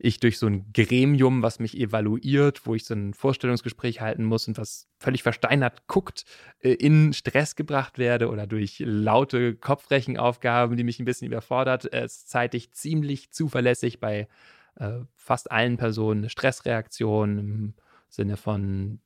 ich 0.00 0.20
durch 0.20 0.38
so 0.38 0.46
ein 0.46 0.72
Gremium, 0.72 1.42
was 1.42 1.58
mich 1.58 1.76
evaluiert, 1.76 2.66
wo 2.66 2.74
ich 2.76 2.84
so 2.84 2.94
ein 2.94 3.14
Vorstellungsgespräch 3.14 4.00
halten 4.00 4.24
muss 4.24 4.46
und 4.46 4.56
was 4.56 4.86
völlig 5.00 5.24
versteinert 5.24 5.88
guckt, 5.88 6.24
äh, 6.60 6.74
in 6.74 7.12
Stress 7.12 7.56
gebracht 7.56 7.98
werde 7.98 8.28
oder 8.28 8.46
durch 8.46 8.80
laute 8.84 9.56
Kopfrechenaufgaben, 9.56 10.76
die 10.76 10.84
mich 10.84 11.00
ein 11.00 11.04
bisschen 11.04 11.26
überfordert, 11.26 11.92
äh, 11.92 12.02
es 12.04 12.26
zeitig 12.26 12.70
ziemlich 12.72 13.32
zuverlässig 13.32 13.98
bei 13.98 14.28
äh, 14.78 15.00
fast 15.14 15.50
allen 15.50 15.76
Personen 15.76 16.20
eine 16.20 16.30
Stressreaktion 16.30 17.38
im 17.38 17.74
Sinne 18.08 18.36
von 18.36 19.00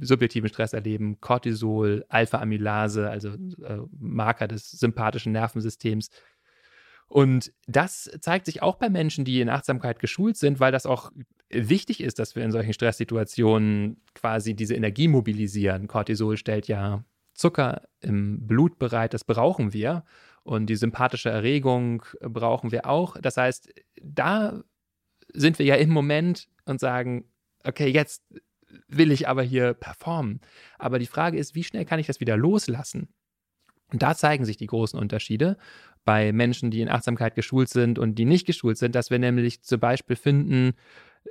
subjektiven 0.00 0.48
Stress 0.48 0.72
erleben, 0.72 1.20
Cortisol, 1.20 2.04
Alpha-Amylase, 2.08 3.08
also 3.08 3.30
äh, 3.30 3.78
Marker 3.98 4.48
des 4.48 4.70
sympathischen 4.72 5.32
Nervensystems, 5.32 6.10
und 7.08 7.52
das 7.66 8.10
zeigt 8.20 8.46
sich 8.46 8.62
auch 8.62 8.76
bei 8.76 8.90
Menschen, 8.90 9.24
die 9.24 9.40
in 9.40 9.48
Achtsamkeit 9.48 9.98
geschult 9.98 10.36
sind, 10.36 10.60
weil 10.60 10.72
das 10.72 10.84
auch 10.84 11.10
wichtig 11.48 12.02
ist, 12.02 12.18
dass 12.18 12.36
wir 12.36 12.44
in 12.44 12.52
solchen 12.52 12.74
Stresssituationen 12.74 14.02
quasi 14.14 14.54
diese 14.54 14.74
Energie 14.74 15.08
mobilisieren. 15.08 15.88
Cortisol 15.88 16.36
stellt 16.36 16.68
ja 16.68 17.04
Zucker 17.32 17.88
im 18.00 18.46
Blut 18.46 18.78
bereit, 18.78 19.14
das 19.14 19.24
brauchen 19.24 19.72
wir. 19.72 20.04
Und 20.42 20.66
die 20.66 20.76
sympathische 20.76 21.30
Erregung 21.30 22.04
brauchen 22.20 22.72
wir 22.72 22.86
auch. 22.86 23.16
Das 23.20 23.38
heißt, 23.38 23.72
da 24.02 24.62
sind 25.32 25.58
wir 25.58 25.66
ja 25.66 25.74
im 25.76 25.90
Moment 25.90 26.48
und 26.64 26.80
sagen, 26.80 27.24
okay, 27.64 27.88
jetzt 27.88 28.22
will 28.88 29.12
ich 29.12 29.28
aber 29.28 29.42
hier 29.42 29.74
performen. 29.74 30.40
Aber 30.78 30.98
die 30.98 31.06
Frage 31.06 31.38
ist, 31.38 31.54
wie 31.54 31.64
schnell 31.64 31.84
kann 31.84 31.98
ich 31.98 32.06
das 32.06 32.20
wieder 32.20 32.36
loslassen? 32.36 33.08
Und 33.90 34.02
da 34.02 34.14
zeigen 34.14 34.44
sich 34.44 34.56
die 34.58 34.66
großen 34.66 34.98
Unterschiede 34.98 35.56
bei 36.04 36.32
Menschen, 36.32 36.70
die 36.70 36.82
in 36.82 36.88
Achtsamkeit 36.88 37.34
geschult 37.34 37.68
sind 37.68 37.98
und 37.98 38.16
die 38.16 38.26
nicht 38.26 38.46
geschult 38.46 38.78
sind, 38.78 38.94
dass 38.94 39.10
wir 39.10 39.18
nämlich 39.18 39.62
zum 39.62 39.80
Beispiel 39.80 40.16
finden, 40.16 40.74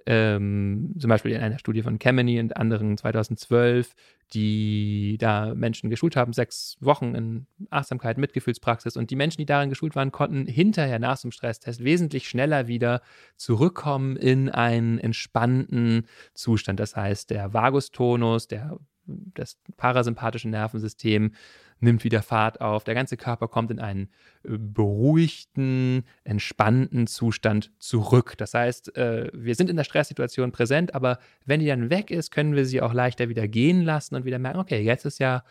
ähm, 0.09 0.93
zum 0.97 1.09
Beispiel 1.09 1.33
in 1.33 1.41
einer 1.41 1.59
Studie 1.59 1.81
von 1.83 1.99
Kemeny 1.99 2.39
und 2.39 2.55
anderen 2.55 2.97
2012, 2.97 3.93
die 4.33 5.17
da 5.19 5.53
Menschen 5.53 5.89
geschult 5.89 6.15
haben, 6.15 6.31
sechs 6.31 6.77
Wochen 6.79 7.13
in 7.13 7.45
Achtsamkeit, 7.71 8.17
Mitgefühlspraxis. 8.17 8.95
Und 8.95 9.11
die 9.11 9.17
Menschen, 9.17 9.39
die 9.39 9.45
darin 9.45 9.69
geschult 9.69 9.97
waren, 9.97 10.13
konnten 10.13 10.45
hinterher 10.45 10.99
nach 10.99 11.19
dem 11.19 11.31
Stresstest 11.31 11.83
wesentlich 11.83 12.29
schneller 12.29 12.67
wieder 12.69 13.01
zurückkommen 13.35 14.15
in 14.15 14.47
einen 14.49 14.97
entspannten 14.97 16.07
Zustand. 16.33 16.79
Das 16.79 16.95
heißt, 16.95 17.29
der 17.29 17.53
Vagustonus, 17.53 18.47
der, 18.47 18.79
das 19.05 19.57
parasympathische 19.75 20.47
Nervensystem, 20.47 21.33
nimmt 21.79 22.03
wieder 22.03 22.22
Fahrt 22.22 22.62
auf. 22.62 22.84
Der 22.84 22.96
ganze 22.96 23.17
Körper 23.17 23.48
kommt 23.48 23.72
in 23.72 23.79
einen 23.79 24.10
äh, 24.43 24.57
beruhigten, 24.57 26.03
entspannten 26.24 27.07
Zustand 27.07 27.72
zurück. 27.79 28.36
Das 28.38 28.53
heißt, 28.53 28.96
äh, 28.96 29.29
wir 29.34 29.55
sind 29.55 29.69
in 29.69 29.77
der 29.77 29.84
Stresssituation 29.84 30.51
präsent, 30.51 30.96
aber 30.96 31.19
wenn 31.46 31.60
die 31.60 31.67
dann 31.67 31.89
weg 31.89 32.12
ist, 32.12 32.31
können 32.31 32.55
wir 32.55 32.65
sie 32.65 32.81
auch 32.81 32.93
leichter 32.93 33.29
wieder 33.29 33.48
gehen 33.48 33.81
lassen 33.81 34.15
und 34.15 34.25
wieder 34.25 34.39
merken, 34.39 34.60
okay, 34.60 34.81
jetzt 34.81 35.05
ist 35.05 35.19
ja 35.19 35.43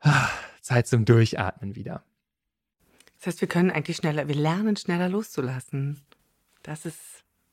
ah, 0.00 0.28
Zeit 0.60 0.86
zum 0.86 1.04
Durchatmen 1.04 1.76
wieder. 1.76 2.04
Das 3.18 3.28
heißt, 3.28 3.40
wir 3.40 3.48
können 3.48 3.70
eigentlich 3.70 3.98
schneller, 3.98 4.26
wir 4.26 4.34
lernen 4.34 4.76
schneller 4.76 5.08
loszulassen. 5.08 6.00
Das 6.62 6.86
ist 6.86 7.11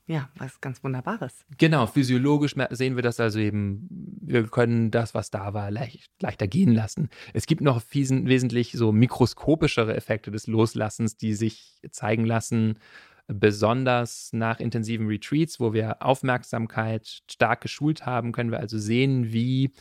ja, 0.10 0.28
was 0.38 0.60
ganz 0.60 0.84
Wunderbares. 0.84 1.46
Genau, 1.60 1.86
physiologisch 1.86 2.56
sehen 2.72 2.96
wir 2.96 3.04
das 3.04 3.20
also 3.20 3.38
eben, 3.38 3.88
wir 4.22 4.48
können 4.48 4.90
das, 4.90 5.14
was 5.14 5.30
da 5.30 5.54
war, 5.54 5.70
leicht, 5.70 6.10
leichter 6.20 6.48
gehen 6.48 6.74
lassen. 6.74 7.10
Es 7.34 7.46
gibt 7.46 7.62
noch 7.62 7.80
fiesen, 7.80 8.28
wesentlich 8.28 8.72
so 8.72 8.92
mikroskopischere 8.92 9.96
Effekte 9.96 10.32
des 10.32 10.48
Loslassens, 10.48 11.16
die 11.16 11.36
sich 11.36 11.80
zeigen 11.92 12.26
lassen, 12.26 12.80
besonders 13.28 14.34
nach 14.34 14.60
intensiven 14.60 15.06
Retreats, 15.06 15.60
wo 15.60 15.74
wir 15.74 16.02
Aufmerksamkeit 16.02 17.22
stark 17.30 17.62
geschult 17.62 18.08
haben, 18.08 18.32
können 18.32 18.50
wir 18.50 18.60
also 18.60 18.80
sehen, 18.80 19.32
wie 19.32 19.72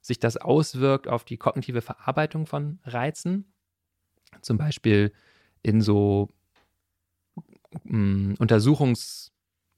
sich 0.00 0.18
das 0.18 0.36
auswirkt 0.36 1.06
auf 1.06 1.22
die 1.22 1.36
kognitive 1.36 1.80
Verarbeitung 1.80 2.46
von 2.46 2.80
Reizen. 2.82 3.52
Zum 4.42 4.58
Beispiel 4.58 5.12
in 5.62 5.80
so 5.80 6.28
mm, 7.84 8.32
Untersuchungs- 8.40 9.30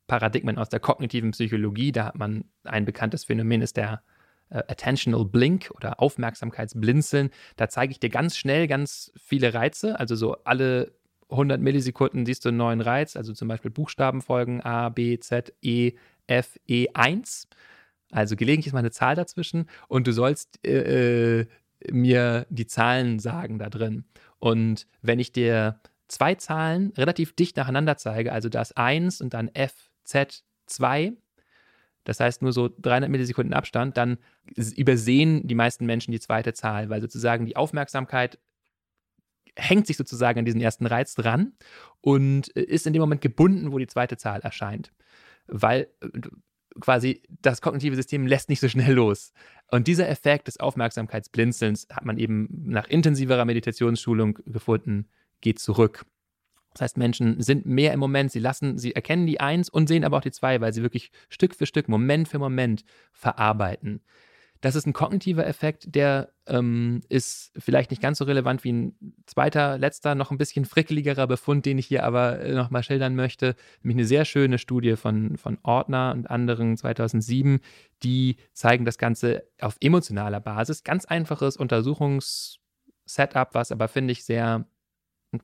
Paradigmen 0.08 0.58
aus 0.58 0.68
der 0.68 0.80
kognitiven 0.80 1.30
Psychologie. 1.30 1.92
Da 1.92 2.06
hat 2.06 2.18
man 2.18 2.44
ein 2.64 2.84
bekanntes 2.84 3.24
Phänomen, 3.24 3.62
ist 3.62 3.76
der 3.76 4.02
äh, 4.50 4.58
Attentional 4.66 5.24
Blink 5.24 5.70
oder 5.76 6.00
Aufmerksamkeitsblinzeln. 6.00 7.30
Da 7.56 7.68
zeige 7.68 7.92
ich 7.92 8.00
dir 8.00 8.10
ganz 8.10 8.36
schnell 8.36 8.66
ganz 8.66 9.12
viele 9.16 9.54
Reize, 9.54 10.00
also 10.00 10.16
so 10.16 10.42
alle 10.44 10.98
100 11.30 11.60
Millisekunden 11.60 12.24
siehst 12.24 12.44
du 12.44 12.48
einen 12.48 12.58
neuen 12.58 12.80
Reiz, 12.80 13.14
also 13.14 13.34
zum 13.34 13.48
Beispiel 13.48 13.70
Buchstabenfolgen 13.70 14.62
A, 14.62 14.88
B, 14.88 15.18
Z, 15.18 15.52
E, 15.60 15.92
F, 16.26 16.58
E, 16.66 16.88
1. 16.94 17.48
Also 18.10 18.34
gelegentlich 18.34 18.68
ist 18.68 18.72
mal 18.72 18.78
eine 18.78 18.90
Zahl 18.90 19.14
dazwischen 19.14 19.68
und 19.88 20.06
du 20.06 20.12
sollst 20.12 20.58
äh, 20.66 21.40
äh, 21.40 21.46
mir 21.92 22.46
die 22.48 22.66
Zahlen 22.66 23.18
sagen 23.18 23.58
da 23.58 23.68
drin. 23.68 24.04
Und 24.38 24.86
wenn 25.02 25.18
ich 25.18 25.32
dir 25.32 25.80
zwei 26.08 26.34
Zahlen 26.34 26.92
relativ 26.96 27.34
dicht 27.36 27.58
nacheinander 27.58 27.98
zeige, 27.98 28.32
also 28.32 28.48
das 28.48 28.72
1 28.72 29.20
und 29.20 29.34
dann 29.34 29.48
F 29.48 29.87
Z2, 30.08 31.16
das 32.04 32.20
heißt 32.20 32.42
nur 32.42 32.52
so 32.52 32.68
300 32.68 33.10
Millisekunden 33.10 33.52
Abstand, 33.52 33.96
dann 33.96 34.18
übersehen 34.76 35.46
die 35.46 35.54
meisten 35.54 35.84
Menschen 35.84 36.12
die 36.12 36.20
zweite 36.20 36.54
Zahl, 36.54 36.88
weil 36.88 37.00
sozusagen 37.00 37.44
die 37.44 37.56
Aufmerksamkeit 37.56 38.38
hängt 39.56 39.86
sich 39.86 39.96
sozusagen 39.96 40.38
an 40.38 40.44
diesen 40.44 40.60
ersten 40.60 40.86
Reiz 40.86 41.14
dran 41.14 41.52
und 42.00 42.48
ist 42.48 42.86
in 42.86 42.92
dem 42.92 43.00
Moment 43.00 43.20
gebunden, 43.20 43.72
wo 43.72 43.78
die 43.78 43.86
zweite 43.86 44.16
Zahl 44.16 44.40
erscheint. 44.40 44.92
Weil 45.48 45.88
äh, 46.00 46.08
quasi 46.80 47.22
das 47.28 47.60
kognitive 47.60 47.96
System 47.96 48.26
lässt 48.26 48.48
nicht 48.48 48.60
so 48.60 48.68
schnell 48.68 48.94
los. 48.94 49.32
Und 49.70 49.86
dieser 49.88 50.08
Effekt 50.08 50.46
des 50.46 50.60
Aufmerksamkeitsblinzelns 50.60 51.88
hat 51.90 52.04
man 52.04 52.18
eben 52.18 52.48
nach 52.66 52.86
intensiverer 52.86 53.44
Meditationsschulung 53.44 54.38
gefunden, 54.46 55.08
geht 55.40 55.58
zurück. 55.58 56.04
Das 56.72 56.82
heißt, 56.82 56.98
Menschen 56.98 57.40
sind 57.42 57.66
mehr 57.66 57.92
im 57.92 58.00
Moment, 58.00 58.30
sie 58.30 58.38
lassen, 58.38 58.78
sie 58.78 58.94
erkennen 58.94 59.26
die 59.26 59.40
Eins 59.40 59.68
und 59.68 59.88
sehen 59.88 60.04
aber 60.04 60.18
auch 60.18 60.22
die 60.22 60.30
Zwei, 60.30 60.60
weil 60.60 60.72
sie 60.72 60.82
wirklich 60.82 61.10
Stück 61.28 61.54
für 61.54 61.66
Stück, 61.66 61.88
Moment 61.88 62.28
für 62.28 62.38
Moment 62.38 62.84
verarbeiten. 63.12 64.02
Das 64.60 64.74
ist 64.74 64.86
ein 64.86 64.92
kognitiver 64.92 65.46
Effekt, 65.46 65.94
der 65.94 66.32
ähm, 66.46 67.00
ist 67.08 67.52
vielleicht 67.56 67.90
nicht 67.90 68.02
ganz 68.02 68.18
so 68.18 68.24
relevant 68.24 68.64
wie 68.64 68.72
ein 68.72 68.96
zweiter, 69.26 69.78
letzter, 69.78 70.16
noch 70.16 70.32
ein 70.32 70.38
bisschen 70.38 70.64
frickeligerer 70.64 71.28
Befund, 71.28 71.64
den 71.64 71.78
ich 71.78 71.86
hier 71.86 72.02
aber 72.04 72.40
äh, 72.40 72.54
nochmal 72.54 72.82
schildern 72.82 73.14
möchte. 73.14 73.54
Nämlich 73.82 73.98
eine 73.98 74.06
sehr 74.06 74.24
schöne 74.24 74.58
Studie 74.58 74.96
von, 74.96 75.36
von 75.36 75.58
Ordner 75.62 76.12
und 76.12 76.28
anderen 76.28 76.76
2007, 76.76 77.60
die 78.02 78.36
zeigen 78.52 78.84
das 78.84 78.98
Ganze 78.98 79.44
auf 79.60 79.76
emotionaler 79.80 80.40
Basis. 80.40 80.82
Ganz 80.82 81.04
einfaches 81.04 81.56
Untersuchungssetup, 81.56 83.50
was 83.52 83.70
aber, 83.70 83.86
finde 83.86 84.10
ich, 84.10 84.24
sehr 84.24 84.66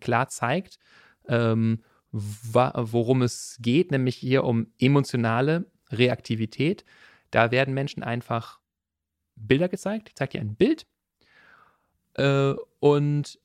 klar 0.00 0.28
zeigt, 0.28 0.80
ähm, 1.28 1.82
worum 2.10 3.22
es 3.22 3.58
geht, 3.60 3.90
nämlich 3.90 4.16
hier 4.16 4.44
um 4.44 4.68
emotionale 4.78 5.66
Reaktivität. 5.90 6.84
Da 7.30 7.50
werden 7.50 7.74
Menschen 7.74 8.02
einfach 8.02 8.60
Bilder 9.34 9.68
gezeigt. 9.68 10.10
Ich 10.10 10.14
zeige 10.14 10.38
dir 10.38 10.40
ein 10.40 10.54
Bild 10.54 10.86
äh, 12.14 12.54
und 12.80 13.38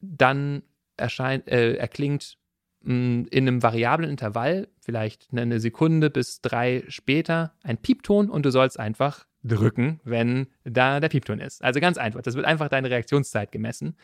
dann 0.00 0.62
erscheint, 0.96 1.48
äh, 1.48 1.74
erklingt 1.74 2.38
mh, 2.82 2.92
hm, 2.92 3.26
in 3.30 3.48
einem 3.48 3.62
variablen 3.62 4.10
Intervall, 4.10 4.68
vielleicht 4.80 5.28
eine 5.32 5.60
Sekunde 5.60 6.10
bis 6.10 6.40
drei 6.40 6.84
später, 6.88 7.54
ein 7.62 7.78
Piepton 7.78 8.30
und 8.30 8.44
du 8.44 8.50
sollst 8.50 8.78
einfach 8.78 9.26
drücken, 9.42 10.00
wenn 10.04 10.46
da 10.64 11.00
der 11.00 11.08
Piepton 11.08 11.38
ist. 11.38 11.62
Also 11.62 11.80
ganz 11.80 11.98
einfach. 11.98 12.22
Das 12.22 12.34
wird 12.34 12.46
einfach 12.46 12.68
deine 12.68 12.90
Reaktionszeit 12.90 13.52
gemessen. 13.52 13.96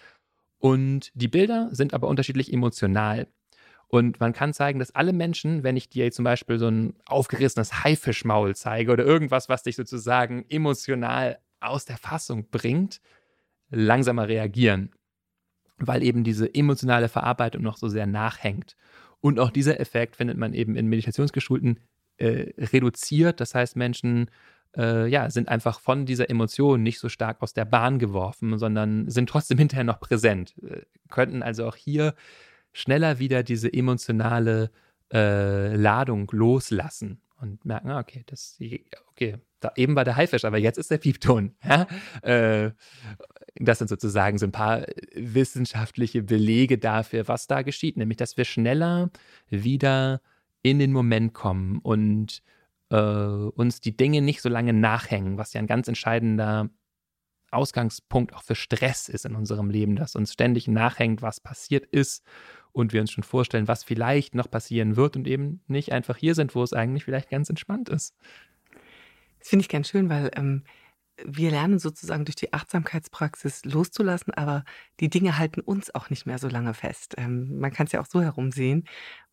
Und 0.60 1.10
die 1.14 1.28
Bilder 1.28 1.70
sind 1.72 1.94
aber 1.94 2.06
unterschiedlich 2.06 2.52
emotional. 2.52 3.26
Und 3.88 4.20
man 4.20 4.32
kann 4.32 4.52
zeigen, 4.52 4.78
dass 4.78 4.94
alle 4.94 5.12
Menschen, 5.12 5.64
wenn 5.64 5.76
ich 5.76 5.88
dir 5.88 6.12
zum 6.12 6.24
Beispiel 6.24 6.60
so 6.60 6.68
ein 6.68 6.94
aufgerissenes 7.06 7.82
Haifischmaul 7.82 8.54
zeige 8.54 8.92
oder 8.92 9.04
irgendwas, 9.04 9.48
was 9.48 9.64
dich 9.64 9.74
sozusagen 9.74 10.44
emotional 10.48 11.40
aus 11.58 11.86
der 11.86 11.96
Fassung 11.96 12.48
bringt, 12.50 13.00
langsamer 13.70 14.28
reagieren, 14.28 14.92
weil 15.78 16.04
eben 16.04 16.22
diese 16.22 16.54
emotionale 16.54 17.08
Verarbeitung 17.08 17.62
noch 17.62 17.78
so 17.78 17.88
sehr 17.88 18.06
nachhängt. 18.06 18.76
Und 19.20 19.40
auch 19.40 19.50
dieser 19.50 19.80
Effekt 19.80 20.16
findet 20.16 20.38
man 20.38 20.54
eben 20.54 20.76
in 20.76 20.86
Meditationsgeschulten 20.86 21.80
äh, 22.18 22.52
reduziert. 22.58 23.40
Das 23.40 23.54
heißt, 23.54 23.76
Menschen 23.76 24.30
äh, 24.76 25.06
ja, 25.08 25.30
sind 25.30 25.48
einfach 25.48 25.80
von 25.80 26.06
dieser 26.06 26.30
Emotion 26.30 26.82
nicht 26.82 26.98
so 26.98 27.08
stark 27.08 27.42
aus 27.42 27.54
der 27.54 27.64
Bahn 27.64 27.98
geworfen, 27.98 28.58
sondern 28.58 29.08
sind 29.08 29.28
trotzdem 29.28 29.58
hinterher 29.58 29.84
noch 29.84 30.00
präsent. 30.00 30.54
Äh, 30.62 30.82
könnten 31.08 31.42
also 31.42 31.66
auch 31.66 31.76
hier 31.76 32.14
schneller 32.72 33.18
wieder 33.18 33.42
diese 33.42 33.72
emotionale 33.72 34.70
äh, 35.12 35.74
Ladung 35.74 36.28
loslassen 36.32 37.20
und 37.40 37.64
merken, 37.64 37.90
ah, 37.90 38.00
okay, 38.00 38.22
das, 38.26 38.58
okay, 39.08 39.38
da 39.60 39.72
eben 39.76 39.96
war 39.96 40.04
der 40.04 40.16
Haifisch, 40.16 40.44
aber 40.44 40.58
jetzt 40.58 40.78
ist 40.78 40.90
der 40.90 40.98
Piepton. 40.98 41.54
Ja? 41.64 41.86
Äh, 42.22 42.72
das 43.56 43.78
sind 43.78 43.88
sozusagen 43.88 44.38
so 44.38 44.46
ein 44.46 44.52
paar 44.52 44.86
wissenschaftliche 45.14 46.22
Belege 46.22 46.78
dafür, 46.78 47.28
was 47.28 47.46
da 47.46 47.62
geschieht, 47.62 47.96
nämlich, 47.96 48.16
dass 48.16 48.36
wir 48.36 48.44
schneller 48.44 49.10
wieder 49.48 50.20
in 50.62 50.78
den 50.78 50.92
Moment 50.92 51.34
kommen 51.34 51.78
und 51.78 52.42
äh, 52.90 52.96
uns 52.96 53.80
die 53.80 53.96
Dinge 53.96 54.22
nicht 54.22 54.42
so 54.42 54.48
lange 54.48 54.72
nachhängen, 54.72 55.38
was 55.38 55.52
ja 55.52 55.60
ein 55.60 55.66
ganz 55.66 55.88
entscheidender 55.88 56.68
Ausgangspunkt 57.50 58.34
auch 58.34 58.42
für 58.42 58.54
Stress 58.54 59.08
ist 59.08 59.24
in 59.24 59.34
unserem 59.34 59.70
Leben, 59.70 59.96
dass 59.96 60.14
uns 60.14 60.32
ständig 60.32 60.68
nachhängt, 60.68 61.22
was 61.22 61.40
passiert 61.40 61.86
ist 61.86 62.24
und 62.72 62.92
wir 62.92 63.00
uns 63.00 63.10
schon 63.10 63.24
vorstellen, 63.24 63.68
was 63.68 63.82
vielleicht 63.82 64.34
noch 64.34 64.50
passieren 64.50 64.96
wird 64.96 65.16
und 65.16 65.26
eben 65.26 65.62
nicht 65.66 65.92
einfach 65.92 66.16
hier 66.16 66.34
sind, 66.34 66.54
wo 66.54 66.62
es 66.62 66.72
eigentlich 66.72 67.04
vielleicht 67.04 67.30
ganz 67.30 67.48
entspannt 67.50 67.88
ist. 67.88 68.14
Das 69.40 69.48
finde 69.48 69.62
ich 69.62 69.68
ganz 69.68 69.88
schön, 69.88 70.08
weil 70.08 70.30
ähm, 70.36 70.64
wir 71.24 71.50
lernen 71.50 71.78
sozusagen 71.78 72.24
durch 72.24 72.36
die 72.36 72.52
Achtsamkeitspraxis 72.52 73.64
loszulassen, 73.64 74.32
aber 74.34 74.64
die 75.00 75.10
Dinge 75.10 75.38
halten 75.38 75.60
uns 75.60 75.94
auch 75.94 76.10
nicht 76.10 76.26
mehr 76.26 76.38
so 76.38 76.48
lange 76.48 76.74
fest. 76.74 77.14
Ähm, 77.18 77.58
man 77.58 77.72
kann 77.72 77.86
es 77.86 77.92
ja 77.92 78.00
auch 78.00 78.06
so 78.06 78.22
herumsehen, 78.22 78.84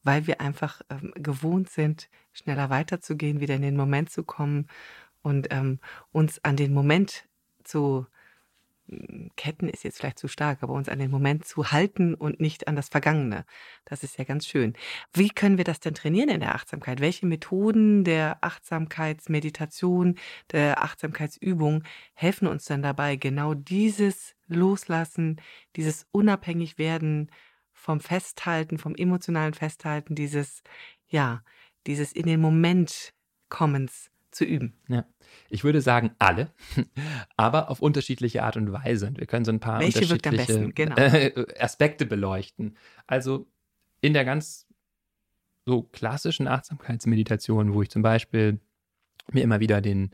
weil 0.03 0.27
wir 0.27 0.41
einfach 0.41 0.81
ähm, 0.89 1.13
gewohnt 1.15 1.69
sind, 1.69 2.09
schneller 2.37 2.69
weiterzugehen, 2.69 3.39
wieder 3.39 3.55
in 3.55 3.61
den 3.61 3.75
Moment 3.75 4.09
zu 4.09 4.23
kommen 4.23 4.67
und 5.21 5.47
ähm, 5.51 5.79
uns 6.11 6.43
an 6.43 6.55
den 6.55 6.73
Moment 6.73 7.25
zu 7.63 8.07
Ketten 9.35 9.67
ist 9.67 9.83
jetzt 9.83 9.97
vielleicht 9.99 10.17
zu 10.17 10.29
stark, 10.29 10.63
aber 10.63 10.73
uns 10.73 10.87
an 10.87 10.99
den 10.99 11.11
Moment 11.11 11.45
zu 11.45 11.71
halten 11.71 12.13
und 12.13 12.39
nicht 12.39 12.69
an 12.69 12.77
das 12.77 12.87
Vergangene. 12.87 13.45
Das 13.83 14.01
ist 14.01 14.17
ja 14.17 14.23
ganz 14.23 14.47
schön. 14.47 14.73
Wie 15.13 15.27
können 15.27 15.57
wir 15.57 15.65
das 15.65 15.81
denn 15.81 15.93
trainieren 15.93 16.29
in 16.29 16.39
der 16.39 16.55
Achtsamkeit? 16.55 17.01
Welche 17.01 17.25
Methoden 17.25 18.05
der 18.05 18.37
Achtsamkeitsmeditation, 18.41 20.15
der 20.51 20.81
Achtsamkeitsübung 20.81 21.83
helfen 22.13 22.47
uns 22.47 22.63
denn 22.65 22.81
dabei, 22.81 23.17
genau 23.17 23.53
dieses 23.53 24.35
Loslassen, 24.47 25.41
dieses 25.75 26.07
Unabhängigwerden 26.11 27.29
vom 27.73 27.99
Festhalten, 27.99 28.77
vom 28.77 28.95
emotionalen 28.95 29.53
Festhalten, 29.53 30.15
dieses, 30.15 30.63
ja, 31.09 31.43
dieses 31.87 32.11
in 32.11 32.25
den 32.25 32.39
Moment 32.39 33.13
Kommens 33.49 34.11
zu 34.31 34.43
üben. 34.43 34.73
Ja. 34.87 35.05
Ich 35.49 35.63
würde 35.63 35.81
sagen, 35.81 36.11
alle, 36.19 36.53
aber 37.37 37.69
auf 37.69 37.81
unterschiedliche 37.81 38.43
Art 38.43 38.57
und 38.57 38.71
Weise. 38.71 39.07
Und 39.07 39.19
wir 39.19 39.25
können 39.25 39.45
so 39.45 39.51
ein 39.51 39.59
paar 39.59 39.79
Welche 39.79 40.01
unterschiedliche 40.01 40.69
genau. 40.73 40.95
Aspekte 41.59 42.05
beleuchten. 42.05 42.77
Also 43.07 43.47
in 44.01 44.13
der 44.13 44.25
ganz 44.25 44.67
so 45.65 45.83
klassischen 45.83 46.47
Achtsamkeitsmeditation, 46.47 47.73
wo 47.73 47.81
ich 47.81 47.89
zum 47.89 48.01
Beispiel 48.01 48.59
mir 49.31 49.43
immer 49.43 49.59
wieder 49.59 49.81
den 49.81 50.11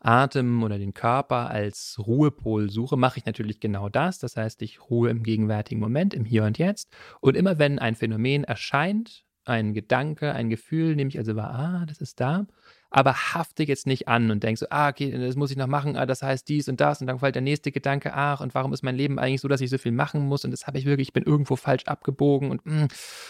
Atem 0.00 0.62
oder 0.62 0.78
den 0.78 0.94
Körper 0.94 1.50
als 1.50 1.96
Ruhepol 1.98 2.70
suche, 2.70 2.96
mache 2.96 3.18
ich 3.18 3.26
natürlich 3.26 3.58
genau 3.58 3.88
das. 3.88 4.18
Das 4.18 4.36
heißt, 4.36 4.62
ich 4.62 4.88
ruhe 4.88 5.10
im 5.10 5.24
gegenwärtigen 5.24 5.80
Moment, 5.80 6.14
im 6.14 6.24
Hier 6.24 6.44
und 6.44 6.58
Jetzt. 6.58 6.90
Und 7.20 7.36
immer 7.36 7.58
wenn 7.58 7.78
ein 7.80 7.96
Phänomen 7.96 8.44
erscheint, 8.44 9.24
ein 9.48 9.74
Gedanke, 9.74 10.32
ein 10.34 10.50
Gefühl, 10.50 10.94
nehme 10.96 11.08
ich 11.08 11.18
also 11.18 11.36
wahr, 11.36 11.54
ah, 11.54 11.86
das 11.86 12.00
ist 12.00 12.20
da, 12.20 12.46
aber 12.90 13.14
hafte 13.34 13.64
jetzt 13.64 13.86
nicht 13.86 14.08
an 14.08 14.30
und 14.30 14.42
denk 14.42 14.58
so, 14.58 14.66
ah, 14.70 14.88
okay, 14.88 15.10
das 15.10 15.36
muss 15.36 15.50
ich 15.50 15.56
noch 15.56 15.66
machen, 15.66 15.96
ah, 15.96 16.06
das 16.06 16.22
heißt 16.22 16.48
dies 16.48 16.68
und 16.68 16.80
das 16.80 17.00
und 17.00 17.06
dann 17.06 17.18
fällt 17.18 17.34
der 17.34 17.42
nächste 17.42 17.72
Gedanke, 17.72 18.14
ach, 18.14 18.40
und 18.40 18.54
warum 18.54 18.72
ist 18.72 18.82
mein 18.82 18.96
Leben 18.96 19.18
eigentlich 19.18 19.40
so, 19.40 19.48
dass 19.48 19.60
ich 19.60 19.70
so 19.70 19.78
viel 19.78 19.92
machen 19.92 20.26
muss 20.26 20.44
und 20.44 20.50
das 20.50 20.66
habe 20.66 20.78
ich 20.78 20.84
wirklich, 20.84 21.08
ich 21.08 21.12
bin 21.12 21.24
irgendwo 21.24 21.56
falsch 21.56 21.84
abgebogen 21.84 22.50
und, 22.50 22.64
mh, 22.66 22.80
hm, 22.80 22.88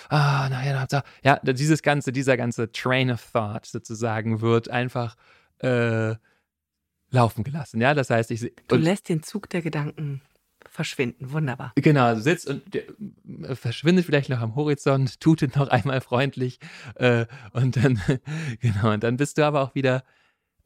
ah, 0.08 0.48
naja, 0.50 0.86
ja, 1.22 1.40
dieses 1.44 1.82
ganze, 1.82 2.12
dieser 2.12 2.36
ganze 2.36 2.70
Train 2.72 3.10
of 3.10 3.32
Thought 3.32 3.66
sozusagen 3.66 4.40
wird 4.40 4.68
einfach 4.68 5.16
äh, 5.58 6.14
laufen 7.10 7.44
gelassen, 7.44 7.80
ja, 7.80 7.94
das 7.94 8.10
heißt, 8.10 8.30
ich... 8.30 8.52
Du 8.68 8.76
lässt 8.76 9.08
den 9.08 9.22
Zug 9.22 9.48
der 9.50 9.62
Gedanken 9.62 10.20
verschwinden. 10.78 11.32
Wunderbar. 11.32 11.72
Genau, 11.74 12.14
du 12.14 12.20
sitzt 12.20 12.46
und 12.46 12.62
der, 12.72 12.84
äh, 13.42 13.56
verschwindet 13.56 14.06
vielleicht 14.06 14.30
noch 14.30 14.38
am 14.40 14.54
Horizont, 14.54 15.18
tutet 15.18 15.56
noch 15.56 15.66
einmal 15.66 16.00
freundlich 16.00 16.60
äh, 16.94 17.26
und 17.52 17.76
dann, 17.76 18.00
genau, 18.60 18.92
und 18.92 19.02
dann 19.02 19.16
bist 19.16 19.38
du 19.38 19.44
aber 19.44 19.60
auch 19.62 19.74
wieder 19.74 20.04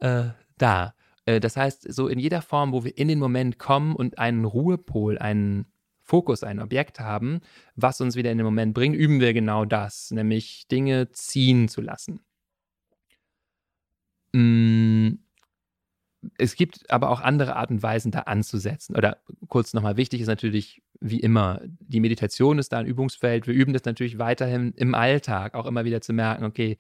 äh, 0.01 0.25
da. 0.59 0.94
Äh, 1.25 1.40
das 1.40 1.57
heißt, 1.57 1.90
so 1.90 2.09
in 2.09 2.18
jeder 2.18 2.42
Form, 2.42 2.72
wo 2.72 2.85
wir 2.85 2.98
in 2.98 3.09
den 3.09 3.18
Moment 3.18 3.59
kommen 3.59 3.96
und 3.96 4.18
einen 4.18 4.44
Ruhepol, 4.44 5.16
einen 5.16 5.64
Fokus, 6.03 6.42
ein 6.42 6.61
Objekt 6.61 7.01
haben, 7.01 7.40
was 7.75 8.03
uns 8.03 8.14
wieder 8.14 8.31
in 8.31 8.37
den 8.37 8.44
Moment 8.44 8.75
bringt, 8.75 8.94
üben 8.94 9.18
wir 9.18 9.33
genau 9.33 9.64
das, 9.64 10.11
nämlich 10.11 10.68
Dinge 10.68 11.11
ziehen 11.12 11.68
zu 11.68 11.81
lassen. 11.81 12.20
Mm, 14.35 15.22
es 16.38 16.55
gibt 16.55 16.90
aber 16.90 17.11
auch 17.11 17.21
andere 17.21 17.57
Arten 17.57 17.75
und 17.75 17.83
Weisen, 17.83 18.12
da 18.12 18.21
anzusetzen. 18.21 18.97
Oder 18.97 19.18
kurz 19.49 19.75
nochmal 19.75 19.97
wichtig 19.97 20.21
ist 20.21 20.29
natürlich, 20.29 20.83
wie 21.01 21.21
immer, 21.21 21.61
die 21.81 22.01
Meditation 22.01 22.59
ist 22.59 22.73
da 22.73 22.79
ein 22.79 22.87
Übungsfeld. 22.87 23.47
Wir 23.47 23.55
üben 23.55 23.73
das 23.73 23.85
natürlich 23.85 24.18
weiterhin 24.18 24.73
im 24.77 24.95
Alltag, 24.95 25.55
auch 25.55 25.66
immer 25.66 25.85
wieder 25.85 26.01
zu 26.01 26.12
merken, 26.12 26.45
okay, 26.45 26.79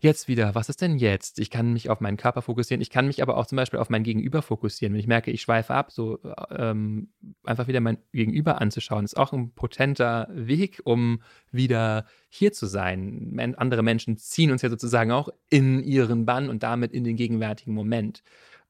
jetzt 0.00 0.28
wieder, 0.28 0.54
was 0.54 0.68
ist 0.68 0.80
denn 0.80 0.96
jetzt? 0.98 1.40
Ich 1.40 1.50
kann 1.50 1.72
mich 1.72 1.90
auf 1.90 2.00
meinen 2.00 2.16
Körper 2.16 2.42
fokussieren, 2.42 2.80
ich 2.80 2.90
kann 2.90 3.06
mich 3.06 3.20
aber 3.20 3.36
auch 3.36 3.46
zum 3.46 3.56
Beispiel 3.56 3.80
auf 3.80 3.90
mein 3.90 4.04
Gegenüber 4.04 4.42
fokussieren. 4.42 4.92
Wenn 4.92 5.00
ich 5.00 5.08
merke, 5.08 5.30
ich 5.30 5.42
schweife 5.42 5.74
ab, 5.74 5.90
so 5.90 6.20
ähm, 6.50 7.08
einfach 7.44 7.66
wieder 7.66 7.80
mein 7.80 7.98
Gegenüber 8.12 8.60
anzuschauen, 8.60 9.04
ist 9.04 9.16
auch 9.16 9.32
ein 9.32 9.52
potenter 9.54 10.28
Weg, 10.32 10.80
um 10.84 11.20
wieder 11.50 12.06
hier 12.28 12.52
zu 12.52 12.66
sein. 12.66 13.54
Andere 13.56 13.82
Menschen 13.82 14.16
ziehen 14.16 14.52
uns 14.52 14.62
ja 14.62 14.70
sozusagen 14.70 15.10
auch 15.10 15.30
in 15.50 15.82
ihren 15.82 16.26
Bann 16.26 16.48
und 16.48 16.62
damit 16.62 16.92
in 16.92 17.02
den 17.02 17.16
gegenwärtigen 17.16 17.74
Moment 17.74 18.22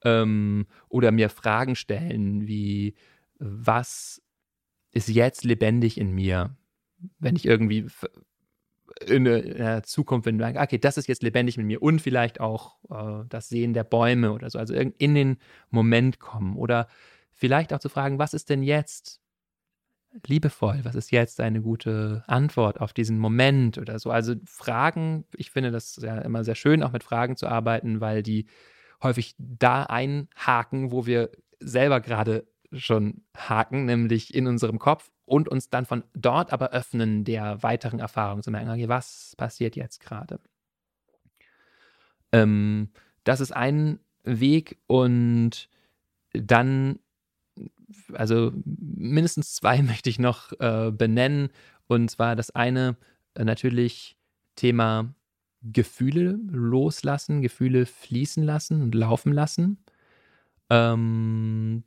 ähm, 0.04 0.66
oder 0.88 1.12
mir 1.12 1.28
Fragen 1.28 1.76
stellen 1.76 2.46
wie, 2.46 2.94
was 3.38 4.22
ist 4.92 5.08
jetzt 5.08 5.44
lebendig 5.44 5.98
in 5.98 6.12
mir? 6.12 6.56
Wenn 7.18 7.36
ich 7.36 7.46
irgendwie 7.46 7.86
in 9.06 9.24
der 9.24 9.82
Zukunft, 9.84 10.26
wenn 10.26 10.38
sagst, 10.38 10.60
okay, 10.60 10.78
das 10.78 10.96
ist 10.96 11.06
jetzt 11.06 11.22
lebendig 11.22 11.56
mit 11.56 11.66
mir 11.66 11.82
und 11.82 12.00
vielleicht 12.00 12.40
auch 12.40 12.78
äh, 12.90 13.24
das 13.28 13.48
Sehen 13.48 13.72
der 13.72 13.84
Bäume 13.84 14.32
oder 14.32 14.50
so, 14.50 14.58
also 14.58 14.74
in 14.74 15.14
den 15.14 15.38
Moment 15.70 16.18
kommen 16.18 16.56
oder 16.56 16.88
vielleicht 17.32 17.72
auch 17.72 17.78
zu 17.78 17.88
fragen, 17.88 18.18
was 18.18 18.34
ist 18.34 18.50
denn 18.50 18.62
jetzt 18.62 19.20
liebevoll, 20.26 20.80
was 20.82 20.94
ist 20.94 21.10
jetzt 21.10 21.40
eine 21.40 21.60
gute 21.60 22.24
Antwort 22.26 22.80
auf 22.80 22.92
diesen 22.92 23.18
Moment 23.18 23.78
oder 23.78 23.98
so. 23.98 24.10
Also 24.10 24.34
Fragen, 24.46 25.24
ich 25.36 25.50
finde 25.50 25.70
das 25.70 25.96
ja 26.02 26.18
immer 26.18 26.44
sehr 26.44 26.54
schön, 26.54 26.82
auch 26.82 26.92
mit 26.92 27.04
Fragen 27.04 27.36
zu 27.36 27.46
arbeiten, 27.46 28.00
weil 28.00 28.22
die 28.22 28.46
häufig 29.02 29.34
da 29.38 29.84
einhaken, 29.84 30.90
wo 30.90 31.06
wir 31.06 31.30
selber 31.60 32.00
gerade 32.00 32.46
schon 32.72 33.22
haken, 33.36 33.84
nämlich 33.86 34.34
in 34.34 34.46
unserem 34.46 34.78
Kopf 34.78 35.10
und 35.24 35.48
uns 35.48 35.70
dann 35.70 35.86
von 35.86 36.04
dort 36.14 36.52
aber 36.52 36.70
öffnen, 36.70 37.24
der 37.24 37.62
weiteren 37.62 38.00
Erfahrung 38.00 38.42
zu 38.42 38.50
merken, 38.50 38.70
okay, 38.70 38.88
was 38.88 39.34
passiert 39.36 39.76
jetzt 39.76 40.00
gerade? 40.00 40.40
Ähm, 42.32 42.90
das 43.24 43.40
ist 43.40 43.52
ein 43.52 44.00
Weg 44.24 44.78
und 44.86 45.68
dann, 46.32 46.98
also 48.12 48.52
mindestens 48.64 49.54
zwei 49.54 49.82
möchte 49.82 50.10
ich 50.10 50.18
noch 50.18 50.52
äh, 50.60 50.90
benennen. 50.90 51.50
Und 51.86 52.10
zwar 52.10 52.36
das 52.36 52.50
eine 52.50 52.96
äh, 53.34 53.44
natürlich 53.44 54.16
Thema 54.56 55.14
Gefühle 55.62 56.38
loslassen, 56.48 57.42
Gefühle 57.42 57.86
fließen 57.86 58.42
lassen 58.42 58.82
und 58.82 58.94
laufen 58.94 59.32
lassen. 59.32 59.84
Ähm, 60.70 61.84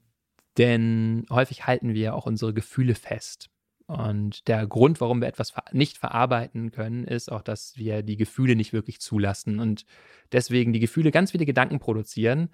denn 0.57 1.25
häufig 1.29 1.65
halten 1.67 1.93
wir 1.93 2.15
auch 2.15 2.25
unsere 2.25 2.53
Gefühle 2.53 2.95
fest. 2.95 3.49
Und 3.88 4.47
der 4.47 4.67
Grund, 4.67 5.01
warum 5.01 5.21
wir 5.21 5.27
etwas 5.27 5.53
nicht 5.73 5.97
verarbeiten 5.97 6.71
können, 6.71 7.03
ist 7.03 7.31
auch, 7.31 7.41
dass 7.41 7.75
wir 7.77 8.03
die 8.03 8.15
Gefühle 8.15 8.55
nicht 8.55 8.71
wirklich 8.73 9.01
zulassen 9.01 9.60
und 9.60 9.86
deswegen 10.31 10.71
die 10.71 10.79
Gefühle 10.79 11.12
ganz 11.12 11.31
viele 11.31 11.45
Gedanken 11.45 11.79
produzieren. 11.79 12.49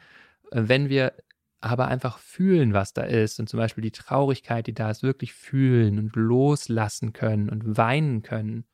Äh, 0.51 0.63
wenn 0.65 0.89
wir 0.89 1.13
aber 1.59 1.87
einfach 1.87 2.19
fühlen, 2.19 2.73
was 2.73 2.93
da 2.93 3.03
ist 3.03 3.39
und 3.39 3.49
zum 3.49 3.59
Beispiel 3.59 3.81
die 3.81 3.91
Traurigkeit, 3.91 4.67
die 4.67 4.73
da 4.73 4.91
ist, 4.91 5.03
wirklich 5.03 5.33
fühlen 5.33 5.97
und 5.99 6.15
loslassen 6.15 7.13
können 7.13 7.49
und 7.49 7.77
weinen 7.77 8.21
können, 8.21 8.65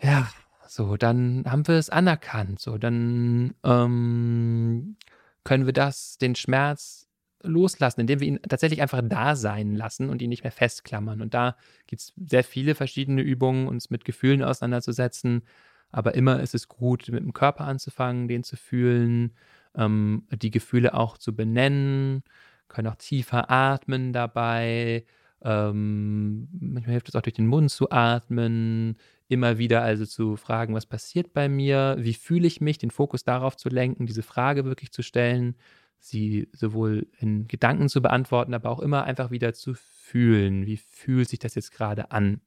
ja, 0.00 0.28
so, 0.74 0.96
dann 0.96 1.44
haben 1.46 1.68
wir 1.68 1.74
es 1.74 1.90
anerkannt. 1.90 2.58
So, 2.58 2.78
dann 2.78 3.54
ähm, 3.62 4.96
können 5.44 5.66
wir 5.66 5.74
das, 5.74 6.16
den 6.16 6.34
Schmerz 6.34 7.10
loslassen, 7.42 8.00
indem 8.00 8.20
wir 8.20 8.28
ihn 8.28 8.40
tatsächlich 8.48 8.80
einfach 8.80 9.02
da 9.04 9.36
sein 9.36 9.74
lassen 9.74 10.08
und 10.08 10.22
ihn 10.22 10.30
nicht 10.30 10.44
mehr 10.44 10.52
festklammern. 10.52 11.20
Und 11.20 11.34
da 11.34 11.56
gibt 11.86 12.00
es 12.00 12.14
sehr 12.16 12.42
viele 12.42 12.74
verschiedene 12.74 13.20
Übungen, 13.20 13.68
uns 13.68 13.90
mit 13.90 14.06
Gefühlen 14.06 14.42
auseinanderzusetzen. 14.42 15.42
Aber 15.90 16.14
immer 16.14 16.40
ist 16.40 16.54
es 16.54 16.68
gut, 16.68 17.06
mit 17.10 17.22
dem 17.22 17.34
Körper 17.34 17.64
anzufangen, 17.66 18.26
den 18.26 18.42
zu 18.42 18.56
fühlen, 18.56 19.34
ähm, 19.74 20.26
die 20.30 20.50
Gefühle 20.50 20.94
auch 20.94 21.18
zu 21.18 21.36
benennen, 21.36 22.22
können 22.68 22.88
auch 22.88 22.96
tiefer 22.96 23.50
atmen 23.50 24.14
dabei. 24.14 25.04
Ähm, 25.42 26.48
manchmal 26.52 26.92
hilft 26.92 27.10
es 27.10 27.16
auch 27.16 27.20
durch 27.20 27.34
den 27.34 27.46
Mund 27.46 27.70
zu 27.70 27.90
atmen, 27.90 28.96
immer 29.32 29.58
wieder 29.58 29.82
also 29.82 30.06
zu 30.06 30.36
fragen, 30.36 30.74
was 30.74 30.86
passiert 30.86 31.32
bei 31.32 31.48
mir, 31.48 31.96
wie 31.98 32.14
fühle 32.14 32.46
ich 32.46 32.60
mich, 32.60 32.78
den 32.78 32.90
Fokus 32.90 33.24
darauf 33.24 33.56
zu 33.56 33.68
lenken, 33.68 34.06
diese 34.06 34.22
Frage 34.22 34.64
wirklich 34.64 34.92
zu 34.92 35.02
stellen, 35.02 35.56
sie 35.98 36.48
sowohl 36.52 37.06
in 37.18 37.48
Gedanken 37.48 37.88
zu 37.88 38.02
beantworten, 38.02 38.54
aber 38.54 38.70
auch 38.70 38.80
immer 38.80 39.04
einfach 39.04 39.30
wieder 39.30 39.54
zu 39.54 39.74
fühlen, 39.74 40.66
wie 40.66 40.76
fühlt 40.76 41.28
sich 41.28 41.38
das 41.38 41.54
jetzt 41.54 41.72
gerade 41.72 42.10
an. 42.10 42.40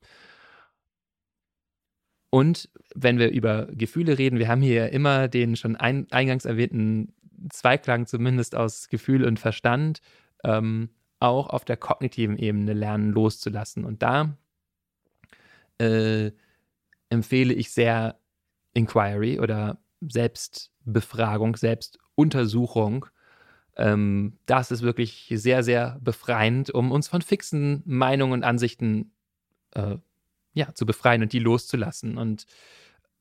Und 2.30 2.70
wenn 2.94 3.18
wir 3.18 3.32
über 3.32 3.68
Gefühle 3.68 4.18
reden, 4.18 4.40
wir 4.40 4.50
haben 4.50 4.62
hier 4.62 4.92
immer 4.92 5.30
den 5.30 5.56
schon 5.56 5.78
ein, 5.78 6.06
eingangs 6.12 6.44
erwähnten 6.44 7.14
Zweiklang 7.50 8.08
zumindest 8.08 8.56
aus 8.56 8.90
Gefühl 8.90 9.24
und 9.24 9.40
Verstand, 9.40 10.02
ähm, 10.44 10.90
auch 11.20 11.48
auf 11.48 11.64
der 11.64 11.78
kognitiven 11.78 12.38
Ebene 12.38 12.74
lernen 12.74 13.12
loszulassen. 13.12 13.86
Und 13.86 14.04
da 14.04 14.38
äh, 15.78 16.32
empfehle 17.10 17.54
ich 17.54 17.72
sehr 17.72 18.20
Inquiry 18.74 19.40
oder 19.40 19.80
Selbstbefragung, 20.02 21.56
Selbstuntersuchung. 21.56 23.06
Ähm, 23.78 24.38
das 24.46 24.72
ist 24.72 24.82
wirklich 24.82 25.32
sehr, 25.36 25.64
sehr 25.64 26.00
befreiend, 26.02 26.72
um 26.72 26.92
uns 26.92 27.08
von 27.08 27.22
fixen 27.22 27.84
Meinungen 27.86 28.34
und 28.34 28.44
Ansichten 28.44 29.12
äh, 29.72 29.98
ja, 30.54 30.74
zu 30.74 30.86
befreien 30.86 31.22
und 31.22 31.34
die 31.34 31.40
loszulassen. 31.40 32.18
Und 32.18 32.46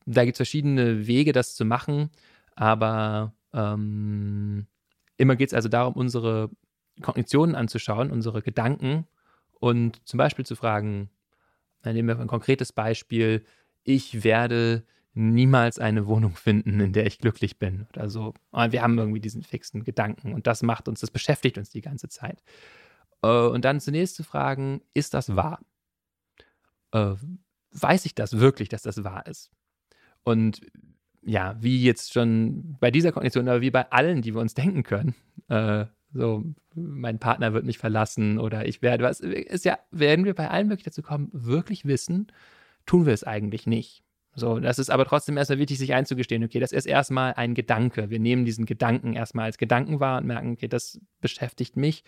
da 0.06 0.24
gibt 0.24 0.36
es 0.36 0.38
verschiedene 0.38 1.06
Wege, 1.06 1.32
das 1.32 1.54
zu 1.54 1.64
machen, 1.64 2.10
aber 2.54 3.34
ähm, 3.52 4.66
immer 5.16 5.36
geht 5.36 5.48
es 5.48 5.54
also 5.54 5.68
darum, 5.68 5.94
unsere 5.94 6.50
Kognitionen 7.02 7.56
anzuschauen, 7.56 8.10
unsere 8.10 8.42
Gedanken 8.42 9.06
und 9.58 10.06
zum 10.06 10.18
Beispiel 10.18 10.46
zu 10.46 10.56
fragen, 10.56 11.10
nehmen 11.84 12.08
wir 12.08 12.20
ein 12.20 12.28
konkretes 12.28 12.72
Beispiel, 12.72 13.44
ich 13.84 14.24
werde 14.24 14.84
niemals 15.14 15.78
eine 15.78 16.06
Wohnung 16.06 16.34
finden, 16.34 16.80
in 16.80 16.92
der 16.92 17.06
ich 17.06 17.18
glücklich 17.18 17.58
bin 17.58 17.86
oder 17.94 18.08
so. 18.10 18.34
Wir 18.52 18.82
haben 18.82 18.98
irgendwie 18.98 19.20
diesen 19.20 19.42
fixen 19.42 19.84
Gedanken 19.84 20.34
und 20.34 20.46
das 20.46 20.62
macht 20.62 20.88
uns, 20.88 21.00
das 21.00 21.10
beschäftigt 21.10 21.56
uns 21.56 21.70
die 21.70 21.82
ganze 21.82 22.08
Zeit. 22.08 22.42
Äh, 23.22 23.46
und 23.46 23.64
dann 23.64 23.80
zunächst 23.80 24.16
zu 24.16 24.24
fragen, 24.24 24.82
ist 24.92 25.14
das 25.14 25.36
wahr? 25.36 25.60
Äh, 26.92 27.14
weiß 27.72 28.06
ich 28.06 28.14
das 28.14 28.38
wirklich, 28.38 28.68
dass 28.68 28.82
das 28.82 29.04
wahr 29.04 29.26
ist? 29.26 29.50
Und 30.24 30.60
ja, 31.22 31.56
wie 31.60 31.82
jetzt 31.82 32.12
schon 32.12 32.76
bei 32.80 32.90
dieser 32.90 33.12
Kognition, 33.12 33.48
aber 33.48 33.60
wie 33.60 33.70
bei 33.70 33.90
allen, 33.90 34.20
die 34.20 34.34
wir 34.34 34.40
uns 34.40 34.54
denken 34.54 34.82
können, 34.82 35.14
äh, 35.48 35.86
so, 36.12 36.44
mein 36.74 37.18
Partner 37.18 37.52
wird 37.54 37.64
mich 37.64 37.78
verlassen 37.78 38.38
oder 38.38 38.66
ich 38.66 38.82
werde 38.82 39.04
was, 39.04 39.20
ist 39.20 39.64
ja, 39.64 39.78
werden 39.90 40.24
wir 40.24 40.34
bei 40.34 40.48
allen 40.48 40.68
wirklich 40.68 40.84
dazu 40.84 41.02
kommen, 41.02 41.28
wirklich 41.32 41.86
wissen, 41.86 42.28
tun 42.86 43.06
wir 43.06 43.12
es 43.12 43.24
eigentlich 43.24 43.66
nicht. 43.66 44.02
So, 44.36 44.58
das 44.58 44.78
ist 44.78 44.90
aber 44.90 45.04
trotzdem 45.04 45.36
erstmal 45.36 45.60
wichtig, 45.60 45.78
sich 45.78 45.94
einzugestehen, 45.94 46.42
okay, 46.42 46.58
das 46.58 46.72
ist 46.72 46.86
erstmal 46.86 47.34
ein 47.34 47.54
Gedanke. 47.54 48.10
Wir 48.10 48.18
nehmen 48.18 48.44
diesen 48.44 48.66
Gedanken 48.66 49.14
erstmal 49.14 49.46
als 49.46 49.58
Gedanken 49.58 50.00
wahr 50.00 50.18
und 50.18 50.26
merken, 50.26 50.52
okay, 50.52 50.66
das 50.66 51.00
beschäftigt 51.20 51.76
mich 51.76 52.02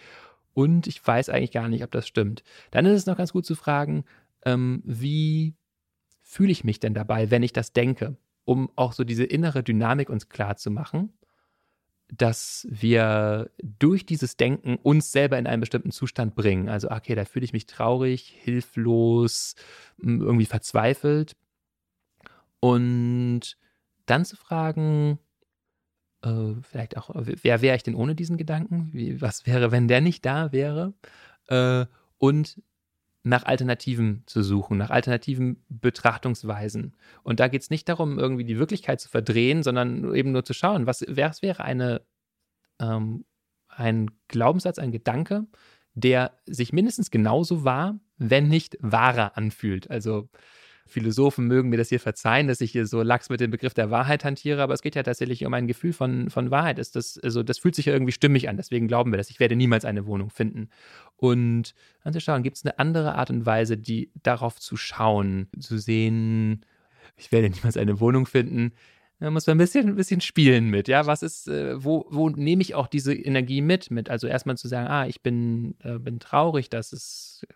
und 0.53 0.89
ich 0.89 1.07
weiß 1.07 1.29
eigentlich 1.29 1.53
gar 1.53 1.69
nicht, 1.69 1.85
ob 1.85 1.93
das 1.93 2.09
stimmt. 2.09 2.43
Dann 2.73 2.87
ist 2.87 2.95
es 2.95 3.07
noch 3.07 3.17
ganz 3.17 3.33
gut 3.33 3.47
zu 3.47 3.55
fragen, 3.55 4.05
ähm, 4.45 4.83
wie 4.85 5.55
fühle 6.23 6.51
ich 6.51 6.65
mich 6.65 6.81
denn 6.81 6.95
dabei, 6.95 7.31
wenn 7.31 7.45
ich 7.45 7.53
das 7.53 7.73
denke, 7.73 8.17
um 8.45 8.71
auch 8.75 8.93
so 8.93 9.05
diese 9.05 9.25
innere 9.25 9.63
Dynamik 9.63 10.11
uns 10.11 10.29
klar 10.29 10.57
zu 10.57 10.71
machen 10.73 11.13
dass 12.09 12.67
wir 12.71 13.51
durch 13.63 14.07
dieses 14.07 14.37
Denken 14.37 14.77
uns 14.77 15.11
selber 15.11 15.39
in 15.39 15.47
einen 15.47 15.61
bestimmten 15.61 15.91
Zustand 15.91 16.35
bringen. 16.35 16.69
Also, 16.69 16.91
okay, 16.91 17.15
da 17.15 17.25
fühle 17.25 17.45
ich 17.45 17.53
mich 17.53 17.67
traurig, 17.67 18.35
hilflos, 18.41 19.57
irgendwie 19.99 20.47
verzweifelt. 20.47 21.37
Und 22.61 23.57
dann 24.07 24.25
zu 24.25 24.37
fragen, 24.37 25.19
äh, 26.23 26.55
vielleicht 26.63 26.97
auch, 26.97 27.11
wer 27.15 27.61
wäre 27.61 27.77
ich 27.77 27.83
denn 27.83 27.95
ohne 27.95 28.15
diesen 28.15 28.37
Gedanken? 28.37 28.91
Wie, 28.93 29.21
was 29.21 29.47
wäre, 29.47 29.73
wenn 29.73 29.89
der 29.89 30.01
nicht 30.01 30.25
da 30.25 30.53
wäre? 30.53 30.95
Äh, 31.49 31.87
und 32.19 32.61
nach 33.27 33.45
Alternativen 33.45 34.23
zu 34.27 34.41
suchen, 34.41 34.79
nach 34.79 34.91
alternativen 34.91 35.65
Betrachtungsweisen. 35.69 36.95
Und 37.25 37.41
da 37.41 37.49
geht 37.49 37.61
es 37.61 37.71
nicht 37.71 37.89
darum, 37.89 38.21
irgendwie 38.21 38.45
die 38.45 38.59
Wirklichkeit 38.59 39.01
zu 39.01 39.09
verdrehen, 39.09 39.65
sondern 39.65 40.15
eben 40.15 40.31
nur 40.31 40.45
zu 40.45 40.55
schauen, 40.55 40.87
was, 40.87 41.05
was 41.09 41.43
wäre 41.43 41.65
eine, 41.65 42.03
ähm, 42.81 43.25
ein 43.67 44.13
Glaubenssatz, 44.29 44.79
ein 44.79 44.93
Gedanke, 44.93 45.49
der 45.95 46.39
sich 46.47 46.73
mindestens 46.73 47.11
genauso 47.11 47.65
wahr, 47.65 47.99
wenn 48.17 48.47
nicht 48.47 48.79
wahrer 48.81 49.37
anfühlt. 49.37 49.91
Also 49.91 50.29
Philosophen 50.87 51.47
mögen 51.47 51.69
mir 51.69 51.77
das 51.77 51.89
hier 51.89 52.01
verzeihen, 52.01 52.47
dass 52.47 52.61
ich 52.61 52.71
hier 52.71 52.87
so 52.87 53.03
lax 53.03 53.29
mit 53.29 53.41
dem 53.41 53.51
Begriff 53.51 53.75
der 53.75 53.91
Wahrheit 53.91 54.25
hantiere, 54.25 54.63
aber 54.63 54.73
es 54.73 54.83
geht 54.83 54.95
ja 54.95 55.03
tatsächlich 55.03 55.45
um 55.45 55.53
ein 55.53 55.67
Gefühl 55.67 55.93
von, 55.93 56.31
von 56.31 56.51
Wahrheit. 56.51 56.79
Ist 56.79 56.95
das, 56.95 57.19
also 57.19 57.43
das 57.43 57.59
fühlt 57.59 57.75
sich 57.75 57.87
ja 57.87 57.93
irgendwie 57.93 58.13
stimmig 58.13 58.49
an, 58.49 58.57
deswegen 58.57 58.87
glauben 58.87 59.13
wir 59.13 59.17
das. 59.19 59.29
Ich 59.29 59.41
werde 59.41 59.57
niemals 59.57 59.85
eine 59.85 60.07
Wohnung 60.07 60.31
finden. 60.31 60.69
Und 61.17 61.75
anzuschauen, 62.03 62.43
gibt 62.43 62.57
es 62.57 62.65
eine 62.65 62.79
andere 62.79 63.17
Art 63.17 63.31
und 63.31 63.45
Weise, 63.45 63.77
die 63.77 64.11
darauf 64.23 64.61
zu 64.61 64.77
schauen, 64.77 65.49
zu 65.59 65.79
sehen, 65.79 66.65
ich 67.17 67.33
werde 67.33 67.51
niemals 67.51 67.77
eine 67.77 67.99
Wohnung 68.01 68.27
finden. 68.27 68.73
Da 69.19 69.31
muss 69.31 69.47
man 69.47 69.57
ein 69.57 69.59
bisschen, 69.59 69.89
ein 69.89 69.97
bisschen 69.97 70.21
spielen 70.21 70.69
mit, 70.69 70.89
ja. 70.89 71.07
Was 71.07 71.23
ist, 71.23 71.49
äh, 71.49 71.83
wo, 71.83 72.07
wo 72.11 72.29
nehme 72.29 72.61
ich 72.61 72.75
auch 72.75 72.87
diese 72.87 73.15
Energie 73.15 73.63
mit? 73.63 73.91
mit? 73.91 74.11
Also 74.11 74.27
erstmal 74.27 74.59
zu 74.59 74.69
sagen, 74.69 74.89
ah, 74.89 75.07
ich 75.07 75.23
bin, 75.23 75.75
äh, 75.83 75.99
bin 75.99 76.21
traurig, 76.21 76.69
dass 76.69 76.93
es 76.93 77.47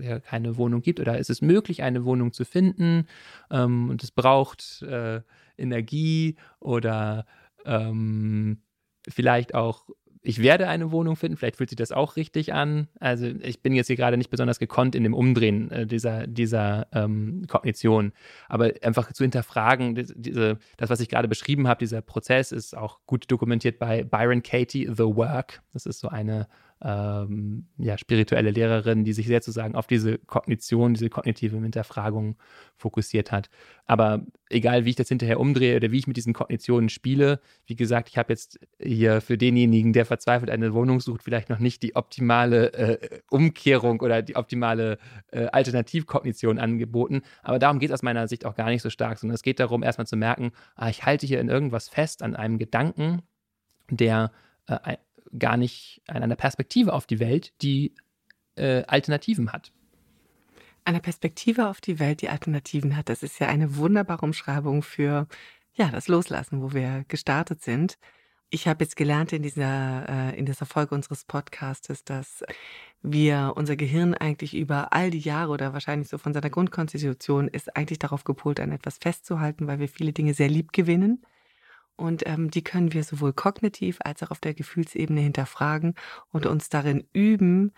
ja 0.00 0.20
keine 0.20 0.56
Wohnung 0.56 0.82
gibt 0.82 1.00
oder 1.00 1.18
ist 1.18 1.30
es 1.30 1.42
möglich, 1.42 1.82
eine 1.82 2.04
Wohnung 2.04 2.32
zu 2.32 2.44
finden 2.44 3.06
ähm, 3.50 3.90
und 3.90 4.02
es 4.02 4.10
braucht 4.10 4.82
äh, 4.82 5.20
Energie 5.56 6.36
oder 6.60 7.26
ähm, 7.64 8.62
vielleicht 9.08 9.54
auch 9.54 9.88
ich 10.24 10.40
werde 10.40 10.68
eine 10.68 10.92
Wohnung 10.92 11.16
finden, 11.16 11.36
vielleicht 11.36 11.56
fühlt 11.56 11.70
sich 11.70 11.76
das 11.76 11.90
auch 11.90 12.14
richtig 12.14 12.52
an. 12.54 12.86
Also 13.00 13.26
ich 13.26 13.60
bin 13.60 13.74
jetzt 13.74 13.88
hier 13.88 13.96
gerade 13.96 14.16
nicht 14.16 14.30
besonders 14.30 14.60
gekonnt 14.60 14.94
in 14.94 15.02
dem 15.02 15.14
Umdrehen 15.14 15.70
äh, 15.72 15.86
dieser, 15.86 16.28
dieser 16.28 16.86
ähm, 16.92 17.44
Kognition. 17.48 18.12
Aber 18.48 18.70
einfach 18.82 19.12
zu 19.12 19.24
hinterfragen, 19.24 19.96
diese, 19.96 20.58
das, 20.76 20.90
was 20.90 21.00
ich 21.00 21.08
gerade 21.08 21.26
beschrieben 21.26 21.66
habe, 21.66 21.80
dieser 21.80 22.02
Prozess 22.02 22.52
ist 22.52 22.76
auch 22.76 23.00
gut 23.04 23.30
dokumentiert 23.30 23.80
bei 23.80 24.04
Byron 24.04 24.44
Katie, 24.44 24.88
The 24.88 25.16
Work. 25.16 25.60
Das 25.72 25.86
ist 25.86 25.98
so 25.98 26.08
eine 26.08 26.46
ähm, 26.84 27.66
ja, 27.78 27.96
spirituelle 27.96 28.50
Lehrerin, 28.50 29.04
die 29.04 29.12
sich 29.12 29.26
sehr 29.26 29.40
sozusagen 29.40 29.76
auf 29.76 29.86
diese 29.86 30.18
Kognition, 30.18 30.94
diese 30.94 31.10
kognitive 31.10 31.56
Hinterfragung 31.56 32.36
fokussiert 32.76 33.30
hat. 33.30 33.50
Aber 33.86 34.26
egal, 34.48 34.84
wie 34.84 34.90
ich 34.90 34.96
das 34.96 35.08
hinterher 35.08 35.38
umdrehe 35.38 35.76
oder 35.76 35.92
wie 35.92 35.98
ich 35.98 36.06
mit 36.08 36.16
diesen 36.16 36.32
Kognitionen 36.32 36.88
spiele, 36.88 37.40
wie 37.66 37.76
gesagt, 37.76 38.08
ich 38.08 38.18
habe 38.18 38.32
jetzt 38.32 38.58
hier 38.80 39.20
für 39.20 39.38
denjenigen, 39.38 39.92
der 39.92 40.06
verzweifelt 40.06 40.50
eine 40.50 40.74
Wohnung 40.74 41.00
sucht, 41.00 41.22
vielleicht 41.22 41.50
noch 41.50 41.60
nicht 41.60 41.82
die 41.82 41.94
optimale 41.94 42.72
äh, 42.72 43.20
Umkehrung 43.30 44.00
oder 44.00 44.22
die 44.22 44.34
optimale 44.34 44.98
äh, 45.30 45.46
Alternativkognition 45.46 46.58
angeboten. 46.58 47.22
Aber 47.42 47.60
darum 47.60 47.78
geht 47.78 47.90
es 47.90 47.94
aus 47.94 48.02
meiner 48.02 48.26
Sicht 48.26 48.44
auch 48.44 48.56
gar 48.56 48.70
nicht 48.70 48.82
so 48.82 48.90
stark, 48.90 49.18
sondern 49.18 49.36
es 49.36 49.42
geht 49.42 49.60
darum, 49.60 49.84
erstmal 49.84 50.06
zu 50.06 50.16
merken, 50.16 50.50
ah, 50.74 50.88
ich 50.88 51.04
halte 51.04 51.26
hier 51.26 51.40
in 51.40 51.48
irgendwas 51.48 51.88
fest, 51.88 52.22
an 52.22 52.34
einem 52.34 52.58
Gedanken, 52.58 53.22
der 53.88 54.32
äh, 54.66 54.96
gar 55.38 55.56
nicht 55.56 56.02
an 56.06 56.22
einer 56.22 56.36
Perspektive 56.36 56.92
auf 56.92 57.06
die 57.06 57.20
Welt, 57.20 57.52
die 57.62 57.94
äh, 58.56 58.84
Alternativen 58.84 59.52
hat. 59.52 59.72
Eine 60.84 61.00
Perspektive 61.00 61.68
auf 61.68 61.80
die 61.80 61.98
Welt, 61.98 62.22
die 62.22 62.28
Alternativen 62.28 62.96
hat, 62.96 63.08
das 63.08 63.22
ist 63.22 63.38
ja 63.38 63.48
eine 63.48 63.76
wunderbare 63.76 64.24
Umschreibung 64.24 64.82
für 64.82 65.28
ja, 65.74 65.90
das 65.90 66.08
Loslassen, 66.08 66.60
wo 66.60 66.72
wir 66.72 67.04
gestartet 67.08 67.62
sind. 67.62 67.98
Ich 68.50 68.68
habe 68.68 68.84
jetzt 68.84 68.96
gelernt 68.96 69.32
in 69.32 69.42
dieser, 69.42 70.08
äh, 70.08 70.38
in 70.38 70.44
dieser 70.44 70.66
Folge 70.66 70.94
unseres 70.94 71.24
Podcastes, 71.24 72.04
dass 72.04 72.44
wir 73.00 73.54
unser 73.56 73.76
Gehirn 73.76 74.14
eigentlich 74.14 74.54
über 74.54 74.92
all 74.92 75.10
die 75.10 75.20
Jahre 75.20 75.52
oder 75.52 75.72
wahrscheinlich 75.72 76.08
so 76.08 76.18
von 76.18 76.34
seiner 76.34 76.50
Grundkonstitution 76.50 77.48
ist 77.48 77.74
eigentlich 77.76 77.98
darauf 77.98 78.24
gepolt, 78.24 78.60
an 78.60 78.72
etwas 78.72 78.98
festzuhalten, 78.98 79.66
weil 79.66 79.78
wir 79.78 79.88
viele 79.88 80.12
Dinge 80.12 80.34
sehr 80.34 80.48
lieb 80.48 80.72
gewinnen. 80.72 81.22
Und 81.96 82.26
ähm, 82.26 82.50
die 82.50 82.64
können 82.64 82.92
wir 82.92 83.04
sowohl 83.04 83.32
kognitiv 83.32 83.98
als 84.04 84.22
auch 84.22 84.30
auf 84.30 84.40
der 84.40 84.54
Gefühlsebene 84.54 85.20
hinterfragen 85.20 85.94
und 86.30 86.46
uns 86.46 86.68
darin 86.68 87.06
üben, 87.12 87.72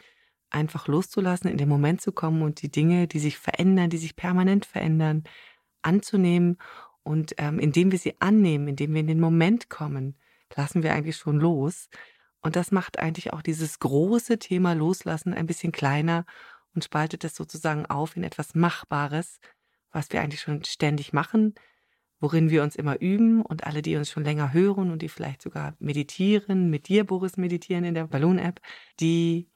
einfach 0.50 0.87
loszulassen, 0.87 1.50
in 1.50 1.59
den 1.59 1.68
Moment 1.68 2.00
zu 2.00 2.12
kommen 2.12 2.42
und 2.42 2.62
die 2.62 2.70
Dinge, 2.70 3.09
die 3.09 3.18
sich 3.18 3.38
verändern, 3.38 3.90
die 3.90 3.98
sich 3.98 4.16
permanent 4.16 4.64
verändern, 4.64 5.24
anzunehmen. 5.83 6.59
Und 7.03 7.35
ähm, 7.38 7.59
indem 7.59 7.92
wir 7.92 7.98
sie 7.98 8.20
annehmen, 8.20 8.68
indem 8.68 8.94
wir 8.94 9.00
in 9.00 9.09
den 9.09 9.20
Moment 9.20 9.68
kommen, 9.68 10.16
lassen 10.55 10.83
wir 10.83 10.94
eigentlich 10.94 11.16
schon 11.16 11.38
los. 11.38 11.88
Und 12.40 12.57
das 12.57 12.70
macht 12.70 12.98
eigentlich 12.98 13.33
auch 13.33 13.42
dieses 13.42 13.79
große 13.79 14.38
Thema 14.38 14.74
Loslassen 14.74 15.35
ein 15.35 15.46
bisschen 15.46 15.72
kleiner 15.72 16.24
und 16.74 16.85
spaltet 16.85 17.24
es 17.24 17.35
sozusagen 17.35 17.87
auf 17.87 18.16
in 18.16 18.24
etwas 18.24 18.55
Machbares, 18.55 19.40
was 19.90 20.12
wir 20.12 20.20
eigentlich 20.20 20.40
schon 20.40 20.64
ständig 20.64 21.12
machen, 21.12 21.55
worin 22.25 22.49
wir 22.49 22.63
uns 22.63 22.75
immer 22.75 23.03
üben 23.03 23.43
und 23.43 23.65
alle, 23.65 23.83
die 23.83 23.97
uns 23.97 24.11
schon 24.11 24.25
länger 24.25 24.55
hören 24.55 24.91
und 24.91 25.03
die 25.03 25.11
vielleicht 25.11 25.43
sogar 25.43 25.77
meditieren, 25.79 26.71
mit 26.71 26.89
dir, 26.89 27.05
Boris, 27.05 27.37
meditieren 27.37 27.85
in 27.85 27.93
der 27.93 28.07
Balloon-App, 28.07 28.63
die 28.99 29.47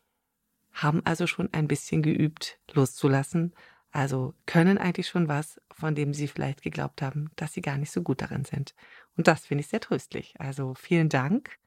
haben 0.70 1.00
also 1.06 1.26
schon 1.26 1.48
ein 1.54 1.66
bisschen 1.66 2.02
geübt, 2.02 2.60
loszulassen, 2.74 3.54
also 3.90 4.34
können 4.44 4.76
eigentlich 4.76 5.08
schon 5.08 5.28
was, 5.28 5.58
von 5.70 5.94
dem 5.94 6.12
sie 6.12 6.28
vielleicht 6.28 6.60
geglaubt 6.60 7.00
haben, 7.00 7.30
dass 7.36 7.54
sie 7.54 7.62
gar 7.62 7.78
nicht 7.78 7.90
so 7.90 8.02
gut 8.02 8.20
darin 8.20 8.44
sind. 8.44 8.74
Und 9.16 9.28
das 9.28 9.46
finde 9.46 9.62
ich 9.62 9.68
sehr 9.68 9.80
tröstlich. 9.80 10.34
Also 10.38 10.74
vielen 10.74 11.08
Dank 11.08 11.58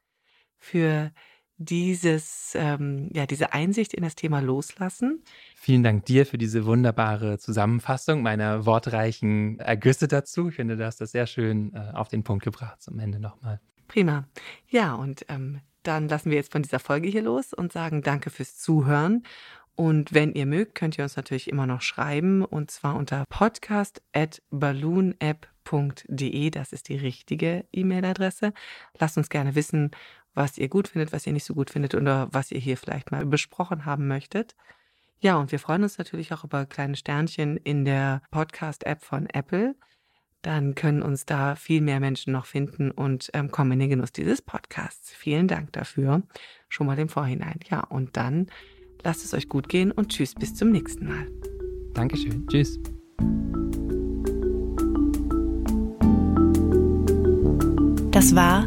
für 0.56 1.10
dieses, 1.64 2.52
ähm, 2.54 3.08
ja, 3.12 3.26
diese 3.26 3.52
Einsicht 3.52 3.94
in 3.94 4.02
das 4.02 4.14
Thema 4.14 4.40
Loslassen. 4.40 5.22
Vielen 5.54 5.82
Dank 5.82 6.04
dir 6.06 6.26
für 6.26 6.38
diese 6.38 6.66
wunderbare 6.66 7.38
Zusammenfassung 7.38 8.22
meiner 8.22 8.66
wortreichen 8.66 9.58
Ergüsse 9.58 10.08
dazu. 10.08 10.48
Ich 10.48 10.56
finde, 10.56 10.76
du 10.76 10.84
hast 10.84 11.00
das 11.00 11.12
sehr 11.12 11.26
schön 11.26 11.72
äh, 11.74 11.92
auf 11.94 12.08
den 12.08 12.24
Punkt 12.24 12.44
gebracht 12.44 12.82
zum 12.82 12.98
Ende 12.98 13.20
nochmal. 13.20 13.60
Prima. 13.88 14.26
Ja, 14.68 14.94
und 14.94 15.24
ähm, 15.28 15.60
dann 15.82 16.08
lassen 16.08 16.30
wir 16.30 16.36
jetzt 16.36 16.52
von 16.52 16.62
dieser 16.62 16.78
Folge 16.78 17.08
hier 17.08 17.22
los 17.22 17.52
und 17.52 17.72
sagen 17.72 18.02
Danke 18.02 18.30
fürs 18.30 18.56
Zuhören. 18.56 19.24
Und 19.74 20.12
wenn 20.12 20.32
ihr 20.32 20.46
mögt, 20.46 20.74
könnt 20.74 20.98
ihr 20.98 21.04
uns 21.04 21.16
natürlich 21.16 21.48
immer 21.48 21.66
noch 21.66 21.80
schreiben 21.80 22.44
und 22.44 22.70
zwar 22.70 22.94
unter 22.94 23.24
podcast 23.28 24.02
at 24.12 24.42
balloonapp.de. 24.50 26.50
Das 26.50 26.72
ist 26.72 26.88
die 26.88 26.96
richtige 26.96 27.64
E-Mail-Adresse. 27.72 28.52
Lasst 28.98 29.16
uns 29.16 29.30
gerne 29.30 29.54
wissen, 29.54 29.90
was 30.34 30.58
ihr 30.58 30.68
gut 30.68 30.88
findet, 30.88 31.12
was 31.12 31.26
ihr 31.26 31.32
nicht 31.32 31.44
so 31.44 31.54
gut 31.54 31.70
findet 31.70 31.94
oder 31.94 32.28
was 32.32 32.50
ihr 32.50 32.60
hier 32.60 32.76
vielleicht 32.76 33.10
mal 33.10 33.24
besprochen 33.26 33.84
haben 33.84 34.08
möchtet. 34.08 34.54
Ja, 35.20 35.36
und 35.36 35.52
wir 35.52 35.58
freuen 35.58 35.84
uns 35.84 35.98
natürlich 35.98 36.32
auch 36.32 36.44
über 36.44 36.66
kleine 36.66 36.96
Sternchen 36.96 37.56
in 37.56 37.84
der 37.84 38.22
Podcast-App 38.30 39.02
von 39.02 39.26
Apple. 39.26 39.76
Dann 40.42 40.74
können 40.74 41.02
uns 41.02 41.24
da 41.24 41.54
viel 41.54 41.80
mehr 41.80 42.00
Menschen 42.00 42.32
noch 42.32 42.46
finden 42.46 42.90
und 42.90 43.30
ähm, 43.32 43.52
kommen 43.52 43.72
in 43.72 43.78
den 43.78 43.90
Genuss 43.90 44.10
dieses 44.10 44.42
Podcasts. 44.42 45.12
Vielen 45.12 45.46
Dank 45.46 45.72
dafür 45.72 46.22
schon 46.68 46.88
mal 46.88 46.98
im 46.98 47.08
Vorhinein. 47.08 47.60
Ja, 47.70 47.80
und 47.84 48.16
dann 48.16 48.48
lasst 49.04 49.24
es 49.24 49.34
euch 49.34 49.48
gut 49.48 49.68
gehen 49.68 49.92
und 49.92 50.08
tschüss, 50.08 50.34
bis 50.34 50.54
zum 50.56 50.70
nächsten 50.70 51.06
Mal. 51.06 51.28
Dankeschön. 51.94 52.44
Tschüss. 52.48 52.80
Das 58.10 58.34
war 58.34 58.66